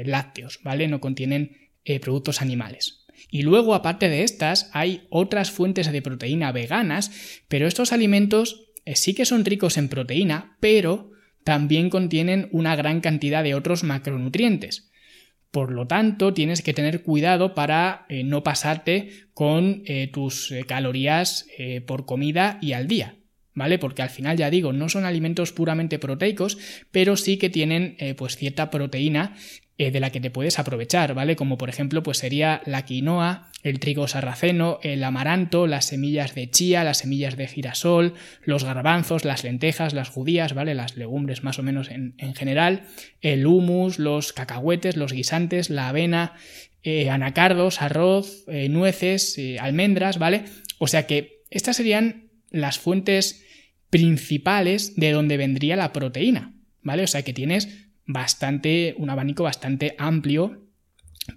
lácteos, 0.06 0.60
¿vale? 0.64 0.88
No 0.88 1.00
contienen 1.00 1.72
productos 2.02 2.40
animales. 2.40 3.08
Y 3.30 3.42
luego, 3.42 3.74
aparte 3.74 4.10
de 4.10 4.24
estas, 4.24 4.70
hay 4.74 5.08
otras 5.10 5.52
fuentes 5.52 5.92
de 5.92 6.02
proteína 6.02 6.52
veganas, 6.52 7.42
pero 7.48 7.68
estos 7.68 7.92
alimentos 7.92 8.70
eh, 8.86 8.96
sí 8.96 9.14
que 9.14 9.26
son 9.26 9.46
ricos 9.46 9.78
en 9.78 9.90
proteína, 9.90 10.58
pero 10.60 11.12
también 11.44 11.90
contienen 11.90 12.50
una 12.52 12.76
gran 12.76 13.02
cantidad 13.02 13.44
de 13.44 13.56
otros 13.56 13.84
macronutrientes. 13.84 14.89
Por 15.52 15.72
lo 15.72 15.88
tanto, 15.88 16.34
tienes 16.34 16.62
que 16.62 16.74
tener 16.74 17.02
cuidado 17.02 17.56
para 17.56 18.06
eh, 18.10 18.24
no 18.24 18.44
pasarte 18.44 19.28
con 19.34 19.84
eh, 19.86 20.08
tus 20.12 20.54
calorías 20.68 21.48
por 21.88 22.06
comida 22.06 22.60
y 22.62 22.74
al 22.74 22.88
día. 22.88 23.16
¿Vale? 23.56 23.78
Porque 23.78 24.02
al 24.02 24.10
final 24.10 24.38
ya 24.38 24.50
digo, 24.50 24.72
no 24.72 24.88
son 24.88 25.06
alimentos 25.06 25.52
puramente 25.52 26.00
proteicos, 26.00 26.58
pero 26.92 27.18
sí 27.18 27.38
que 27.38 27.50
tienen 27.50 27.98
pues 28.16 28.38
cierta 28.38 28.70
proteína 28.70 29.36
eh, 29.82 29.92
de 29.92 30.02
la 30.02 30.10
que 30.10 30.20
te 30.20 30.30
puedes 30.30 30.60
aprovechar, 30.60 31.14
¿vale? 31.14 31.38
Como 31.38 31.58
por 31.58 31.70
ejemplo, 31.70 32.04
pues 32.04 32.18
sería 32.18 32.62
la 32.66 32.84
quinoa, 32.84 33.50
el 33.64 33.80
trigo 33.80 34.10
sarraceno, 34.10 34.78
el 34.84 35.02
amaranto, 35.06 35.68
las 35.68 35.86
semillas 35.86 36.36
de 36.36 36.50
chía, 36.50 36.84
las 36.84 36.98
semillas 36.98 37.38
de 37.38 37.48
girasol, 37.48 38.14
los 38.44 38.66
garbanzos, 38.66 39.24
las 39.24 39.46
lentejas, 39.46 39.94
las 39.94 40.10
judías, 40.10 40.54
¿vale? 40.54 40.76
Las 40.76 40.98
legumbres 40.98 41.46
más 41.46 41.60
o 41.60 41.64
menos 41.64 41.90
en, 41.92 42.14
general, 42.36 42.88
el 43.22 43.48
humus, 43.48 44.00
los 44.00 44.34
cacahuetes, 44.34 44.98
los 44.98 45.14
guisantes, 45.14 45.70
la 45.70 45.88
avena, 45.88 46.34
eh, 46.84 47.10
anacardos, 47.10 47.82
arroz, 47.82 48.44
eh, 48.50 48.68
nueces, 48.68 49.40
almendras, 49.62 50.20
¿vale? 50.20 50.44
O 50.78 50.88
sea 50.88 51.08
que 51.08 51.46
estas 51.52 51.78
serían 51.78 52.32
las 52.52 52.80
fuentes 52.80 53.46
principales 53.90 54.98
de 54.98 55.14
donde 55.14 55.38
vendría 55.38 55.78
la 55.78 55.94
proteína, 55.94 56.54
¿vale? 56.82 57.04
O 57.04 57.08
sea 57.08 57.22
que 57.22 57.32
tienes 57.32 57.89
bastante, 58.10 58.96
un 58.98 59.12
abanico 59.12 59.44
bastante 59.44 59.94
amplio 60.00 60.66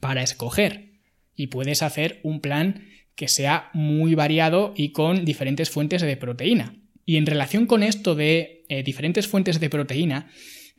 para 0.00 0.22
escoger 0.22 0.94
y 1.36 1.48
puedes 1.48 1.82
hacer 1.82 2.18
un 2.22 2.40
plan 2.40 2.86
que 3.14 3.28
sea 3.28 3.68
muy 3.74 4.14
variado 4.14 4.72
y 4.74 4.92
con 4.92 5.26
diferentes 5.26 5.68
fuentes 5.68 6.00
de 6.00 6.16
proteína. 6.16 6.74
Y 7.04 7.18
en 7.18 7.26
relación 7.26 7.66
con 7.66 7.82
esto 7.82 8.14
de 8.14 8.64
eh, 8.70 8.82
diferentes 8.82 9.28
fuentes 9.28 9.60
de 9.60 9.68
proteína, 9.68 10.30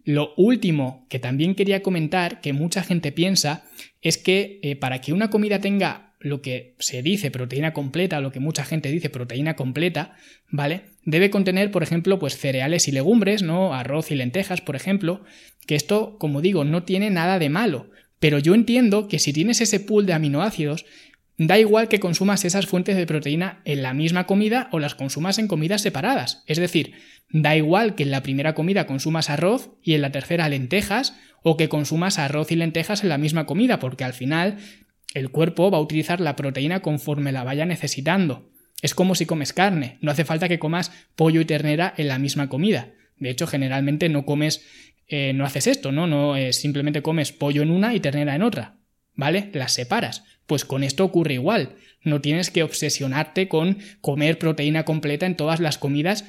lo 0.04 0.34
último 0.36 1.06
que 1.12 1.20
también 1.20 1.54
quería 1.54 1.84
comentar, 1.84 2.42
que 2.42 2.54
mucha 2.54 2.82
gente 2.82 3.12
piensa, 3.12 3.66
es 4.02 4.18
que 4.18 4.60
eh, 4.64 4.76
para 4.76 5.00
que 5.00 5.14
una 5.14 5.30
comida 5.30 5.60
tenga 5.60 6.16
lo 6.24 6.42
que 6.42 6.76
se 6.80 7.04
dice 7.04 7.30
proteína 7.30 7.74
completa, 7.74 8.20
lo 8.22 8.32
que 8.32 8.40
mucha 8.40 8.64
gente 8.64 8.90
dice 8.90 9.10
proteína 9.10 9.56
completa, 9.56 10.16
¿vale? 10.50 10.86
Debe 11.04 11.30
contener, 11.30 11.70
por 11.70 11.84
ejemplo, 11.84 12.18
pues 12.18 12.38
cereales 12.38 12.88
y 12.88 12.94
legumbres, 12.94 13.44
¿no? 13.44 13.74
Arroz 13.74 14.10
y 14.10 14.16
lentejas, 14.16 14.62
por 14.62 14.78
ejemplo, 14.78 15.24
que 15.66 15.76
esto, 15.76 16.18
como 16.18 16.42
digo, 16.42 16.64
no 16.64 16.84
tiene 16.84 17.10
nada 17.10 17.40
de 17.40 17.50
malo, 17.50 17.90
pero 18.20 18.40
yo 18.40 18.56
entiendo 18.56 19.08
que 19.08 19.20
si 19.20 19.34
tienes 19.34 19.62
ese 19.62 19.80
pool 19.80 20.06
de 20.06 20.14
aminoácidos, 20.14 20.86
da 21.38 21.60
igual 21.60 21.88
que 21.88 22.00
consumas 22.00 22.46
esas 22.46 22.68
fuentes 22.68 22.96
de 22.96 23.06
proteína 23.06 23.62
en 23.66 23.82
la 23.82 23.94
misma 23.94 24.26
comida 24.26 24.70
o 24.72 24.80
las 24.80 24.96
consumas 24.96 25.40
en 25.40 25.48
comidas 25.48 25.82
separadas. 25.82 26.44
Es 26.48 26.58
decir, 26.58 26.94
da 27.30 27.56
igual 27.56 27.96
que 27.96 28.04
en 28.04 28.12
la 28.12 28.24
primera 28.24 28.54
comida 28.54 28.86
consumas 28.86 29.30
arroz 29.30 29.72
y 29.82 29.94
en 29.94 30.02
la 30.02 30.12
tercera 30.12 30.48
lentejas, 30.50 31.16
o 31.42 31.58
que 31.58 31.70
consumas 31.70 32.20
arroz 32.20 32.52
y 32.52 32.56
lentejas 32.56 33.04
en 33.04 33.10
la 33.10 33.18
misma 33.18 33.46
comida, 33.46 33.80
porque 33.80 34.04
al 34.04 34.14
final 34.14 34.58
el 35.14 35.30
cuerpo 35.30 35.70
va 35.70 35.78
a 35.78 35.82
utilizar 35.82 36.22
la 36.22 36.36
proteína 36.36 36.82
conforme 36.82 37.32
la 37.32 37.44
vaya 37.44 37.66
necesitando. 37.66 38.50
Es 38.82 38.96
como 38.96 39.16
si 39.16 39.26
comes 39.26 39.54
carne, 39.54 39.98
no 40.02 40.12
hace 40.12 40.26
falta 40.26 40.50
que 40.50 40.60
comas 40.60 40.92
pollo 41.16 41.42
y 41.42 41.46
ternera 41.46 41.94
en 41.98 42.08
la 42.08 42.20
misma 42.20 42.50
comida. 42.50 42.92
De 43.18 43.30
hecho, 43.30 43.48
generalmente 43.48 44.10
no 44.10 44.26
comes, 44.26 44.66
eh, 45.08 45.34
no 45.34 45.46
haces 45.46 45.68
esto, 45.68 45.92
¿no? 45.92 46.08
No 46.08 46.36
eh, 46.36 46.54
simplemente 46.54 47.02
comes 47.02 47.32
pollo 47.32 47.62
en 47.62 47.72
una 47.72 47.94
y 47.94 48.00
ternera 48.00 48.36
en 48.36 48.44
otra, 48.44 48.78
¿vale? 49.14 49.50
Las 49.54 49.74
separas. 49.74 50.24
Pues 50.46 50.66
con 50.66 50.84
esto 50.84 51.06
ocurre 51.06 51.36
igual. 51.36 51.76
No 52.02 52.22
tienes 52.22 52.52
que 52.52 52.64
obsesionarte 52.64 53.48
con 53.48 53.78
comer 54.02 54.38
proteína 54.40 54.84
completa 54.84 55.26
en 55.26 55.36
todas 55.36 55.60
las 55.60 55.78
comidas, 55.78 56.26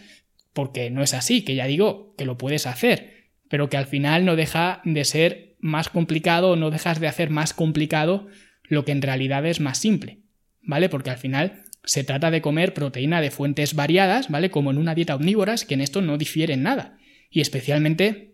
porque 0.52 0.90
no 0.90 1.02
es 1.02 1.14
así, 1.14 1.42
que 1.42 1.54
ya 1.54 1.66
digo 1.66 2.14
que 2.16 2.24
lo 2.24 2.38
puedes 2.38 2.66
hacer, 2.66 3.30
pero 3.48 3.68
que 3.68 3.76
al 3.76 3.86
final 3.86 4.24
no 4.24 4.36
deja 4.36 4.80
de 4.84 5.04
ser 5.04 5.56
más 5.58 5.88
complicado 5.88 6.50
o 6.50 6.56
no 6.56 6.70
dejas 6.70 7.00
de 7.00 7.08
hacer 7.08 7.30
más 7.30 7.54
complicado 7.54 8.28
lo 8.64 8.84
que 8.84 8.92
en 8.92 9.02
realidad 9.02 9.44
es 9.46 9.60
más 9.60 9.78
simple, 9.78 10.20
¿vale? 10.62 10.88
Porque 10.88 11.10
al 11.10 11.18
final 11.18 11.64
se 11.84 12.04
trata 12.04 12.30
de 12.30 12.40
comer 12.40 12.74
proteína 12.74 13.20
de 13.20 13.30
fuentes 13.30 13.74
variadas, 13.74 14.30
¿vale? 14.30 14.50
Como 14.50 14.70
en 14.70 14.78
una 14.78 14.94
dieta 14.94 15.16
omnívora, 15.16 15.54
que 15.66 15.74
en 15.74 15.80
esto 15.80 16.00
no 16.02 16.18
difieren 16.18 16.62
nada. 16.62 16.98
Y 17.30 17.40
especialmente, 17.40 18.33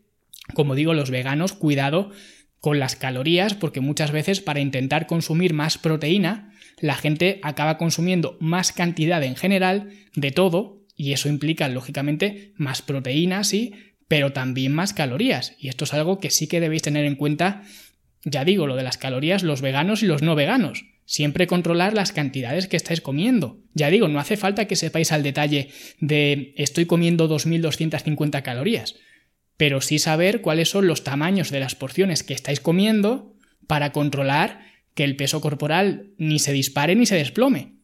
como 0.54 0.74
digo, 0.74 0.94
los 0.94 1.10
veganos, 1.10 1.52
cuidado 1.52 2.10
con 2.58 2.78
las 2.78 2.96
calorías, 2.96 3.54
porque 3.54 3.80
muchas 3.80 4.12
veces 4.12 4.40
para 4.40 4.60
intentar 4.60 5.06
consumir 5.06 5.54
más 5.54 5.78
proteína, 5.78 6.52
la 6.78 6.94
gente 6.94 7.40
acaba 7.42 7.78
consumiendo 7.78 8.36
más 8.40 8.72
cantidad 8.72 9.22
en 9.22 9.36
general 9.36 9.90
de 10.14 10.30
todo, 10.30 10.84
y 10.94 11.12
eso 11.12 11.28
implica, 11.28 11.68
lógicamente, 11.68 12.52
más 12.56 12.82
proteínas, 12.82 13.48
sí, 13.48 13.74
pero 14.08 14.32
también 14.32 14.74
más 14.74 14.92
calorías. 14.92 15.54
Y 15.58 15.68
esto 15.68 15.84
es 15.84 15.94
algo 15.94 16.18
que 16.18 16.30
sí 16.30 16.46
que 16.46 16.60
debéis 16.60 16.82
tener 16.82 17.06
en 17.06 17.14
cuenta 17.14 17.62
ya 18.24 18.44
digo, 18.44 18.66
lo 18.66 18.76
de 18.76 18.82
las 18.82 18.98
calorías, 18.98 19.42
los 19.42 19.62
veganos 19.62 20.02
y 20.02 20.06
los 20.06 20.22
no 20.22 20.34
veganos. 20.34 20.84
Siempre 21.06 21.46
controlar 21.46 21.94
las 21.94 22.12
cantidades 22.12 22.68
que 22.68 22.76
estáis 22.76 23.00
comiendo. 23.00 23.58
Ya 23.74 23.90
digo, 23.90 24.08
no 24.08 24.20
hace 24.20 24.36
falta 24.36 24.66
que 24.66 24.76
sepáis 24.76 25.10
al 25.12 25.22
detalle 25.22 25.70
de 25.98 26.54
estoy 26.56 26.86
comiendo 26.86 27.28
2.250 27.28 28.42
calorías, 28.42 28.96
pero 29.60 29.82
sí 29.82 29.98
saber 29.98 30.40
cuáles 30.40 30.70
son 30.70 30.86
los 30.86 31.04
tamaños 31.04 31.50
de 31.50 31.60
las 31.60 31.74
porciones 31.74 32.22
que 32.22 32.32
estáis 32.32 32.60
comiendo 32.60 33.36
para 33.66 33.92
controlar 33.92 34.62
que 34.94 35.04
el 35.04 35.16
peso 35.16 35.42
corporal 35.42 36.06
ni 36.16 36.38
se 36.38 36.54
dispare 36.54 36.96
ni 36.96 37.04
se 37.04 37.16
desplome. 37.16 37.74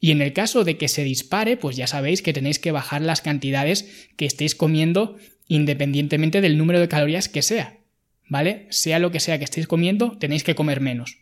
Y 0.00 0.10
en 0.10 0.20
el 0.20 0.32
caso 0.32 0.64
de 0.64 0.76
que 0.76 0.88
se 0.88 1.04
dispare, 1.04 1.56
pues 1.56 1.76
ya 1.76 1.86
sabéis 1.86 2.22
que 2.22 2.32
tenéis 2.32 2.58
que 2.58 2.72
bajar 2.72 3.02
las 3.02 3.20
cantidades 3.20 4.08
que 4.16 4.26
estéis 4.26 4.56
comiendo 4.56 5.16
independientemente 5.46 6.40
del 6.40 6.58
número 6.58 6.80
de 6.80 6.88
calorías 6.88 7.28
que 7.28 7.42
sea. 7.42 7.78
¿vale? 8.28 8.66
Sea 8.70 8.98
lo 8.98 9.12
que 9.12 9.20
sea 9.20 9.38
que 9.38 9.44
estéis 9.44 9.68
comiendo, 9.68 10.18
tenéis 10.18 10.42
que 10.42 10.56
comer 10.56 10.80
menos, 10.80 11.18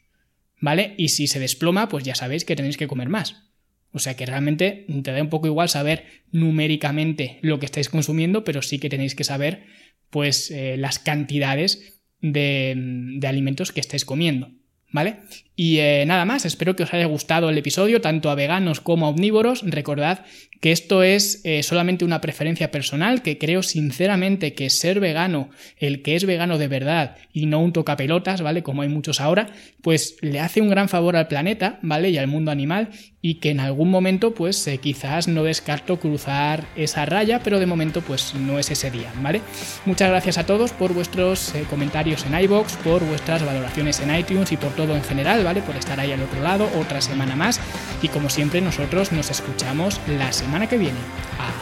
¿vale? 0.61 0.95
Y 0.97 1.09
si 1.09 1.27
se 1.27 1.41
desploma, 1.41 1.91
pues 1.91 2.05
ya 2.05 2.15
sabéis 2.15 2.47
que 2.47 2.57
tenéis 2.57 2.79
que 2.79 2.89
comer 2.89 3.11
más. 3.11 3.51
O 3.93 3.99
sea 3.99 4.15
que 4.15 4.27
realmente 4.27 4.87
te 5.03 5.13
da 5.13 5.21
un 5.21 5.31
poco 5.31 5.49
igual 5.49 5.69
saber 5.69 6.05
numéricamente 6.31 7.39
lo 7.43 7.59
que 7.59 7.67
estáis 7.67 7.89
consumiendo, 7.89 8.45
pero 8.45 8.63
sí 8.63 8.79
que 8.79 8.89
tenéis 8.89 9.15
que 9.15 9.25
saber, 9.25 9.67
pues, 10.11 10.51
eh, 10.51 10.77
las 10.77 10.99
cantidades 10.99 12.01
de, 12.21 12.75
de 12.77 13.27
alimentos 13.27 13.73
que 13.73 13.81
estáis 13.81 14.05
comiendo. 14.05 14.51
¿Vale? 14.93 15.19
Y 15.63 15.81
eh, 15.81 16.05
nada 16.07 16.25
más, 16.25 16.47
espero 16.47 16.75
que 16.75 16.85
os 16.85 16.95
haya 16.95 17.05
gustado 17.05 17.51
el 17.51 17.59
episodio, 17.59 18.01
tanto 18.01 18.31
a 18.31 18.35
veganos 18.35 18.81
como 18.81 19.05
a 19.05 19.11
omnívoros. 19.11 19.61
Recordad 19.63 20.25
que 20.61 20.73
esto 20.73 21.03
es 21.03 21.43
eh, 21.45 21.63
solamente 21.63 22.05
una 22.05 22.23
preferencia 22.23 22.71
personal, 22.71 23.21
que 23.21 23.37
creo 23.37 23.63
sinceramente 23.63 24.55
que 24.55 24.71
ser 24.71 25.01
vegano, 25.01 25.51
el 25.79 26.01
que 26.01 26.17
es 26.17 26.25
vegano 26.25 26.57
de 26.57 26.69
verdad 26.69 27.17
y 27.33 27.45
no 27.45 27.61
un 27.61 27.75
tocapelotas, 27.75 28.41
¿vale? 28.41 28.63
Como 28.63 28.81
hay 28.81 28.89
muchos 28.89 29.21
ahora, 29.21 29.49
pues 29.83 30.17
le 30.23 30.41
hace 30.41 30.63
un 30.63 30.71
gran 30.71 30.89
favor 30.89 31.17
al 31.17 31.29
planeta, 31.29 31.79
¿vale? 31.83 32.09
Y 32.09 32.17
al 32.17 32.27
mundo 32.27 32.51
animal 32.51 32.91
y 33.23 33.35
que 33.35 33.51
en 33.51 33.61
algún 33.61 33.91
momento 33.91 34.33
pues 34.33 34.67
eh, 34.67 34.79
quizás 34.79 35.29
no 35.29 35.45
descarto 35.45 36.01
cruzar 36.01 36.65
esa 36.75 37.05
raya, 37.05 37.41
pero 37.45 37.59
de 37.59 37.67
momento 37.67 38.01
pues 38.01 38.35
no 38.35 38.59
es 38.59 38.71
ese 38.71 38.91
día, 38.91 39.13
¿vale? 39.21 39.43
Muchas 39.85 40.09
gracias 40.09 40.39
a 40.39 40.47
todos 40.47 40.73
por 40.73 40.95
vuestros 40.95 41.53
comentarios 41.69 42.25
en 42.25 42.39
iBox, 42.39 42.77
por 42.77 43.05
vuestras 43.05 43.45
valoraciones 43.45 44.01
en 44.01 44.15
iTunes 44.15 44.53
y 44.53 44.57
por 44.57 44.75
todo 44.75 44.97
en 44.97 45.03
general, 45.03 45.45
¿vale? 45.51 45.63
Por 45.63 45.75
estar 45.75 45.99
ahí 45.99 46.13
al 46.13 46.23
otro 46.23 46.41
lado 46.41 46.71
otra 46.77 47.01
semana 47.01 47.35
más 47.35 47.59
y 48.03 48.09
como 48.09 48.31
siempre 48.31 48.61
nosotros 48.61 49.11
nos 49.11 49.33
escuchamos 49.33 50.01
la 50.07 50.33
semana 50.33 50.69
que 50.69 50.79
viene. 50.79 50.99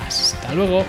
Hasta 0.07 0.53
luego. 0.53 0.85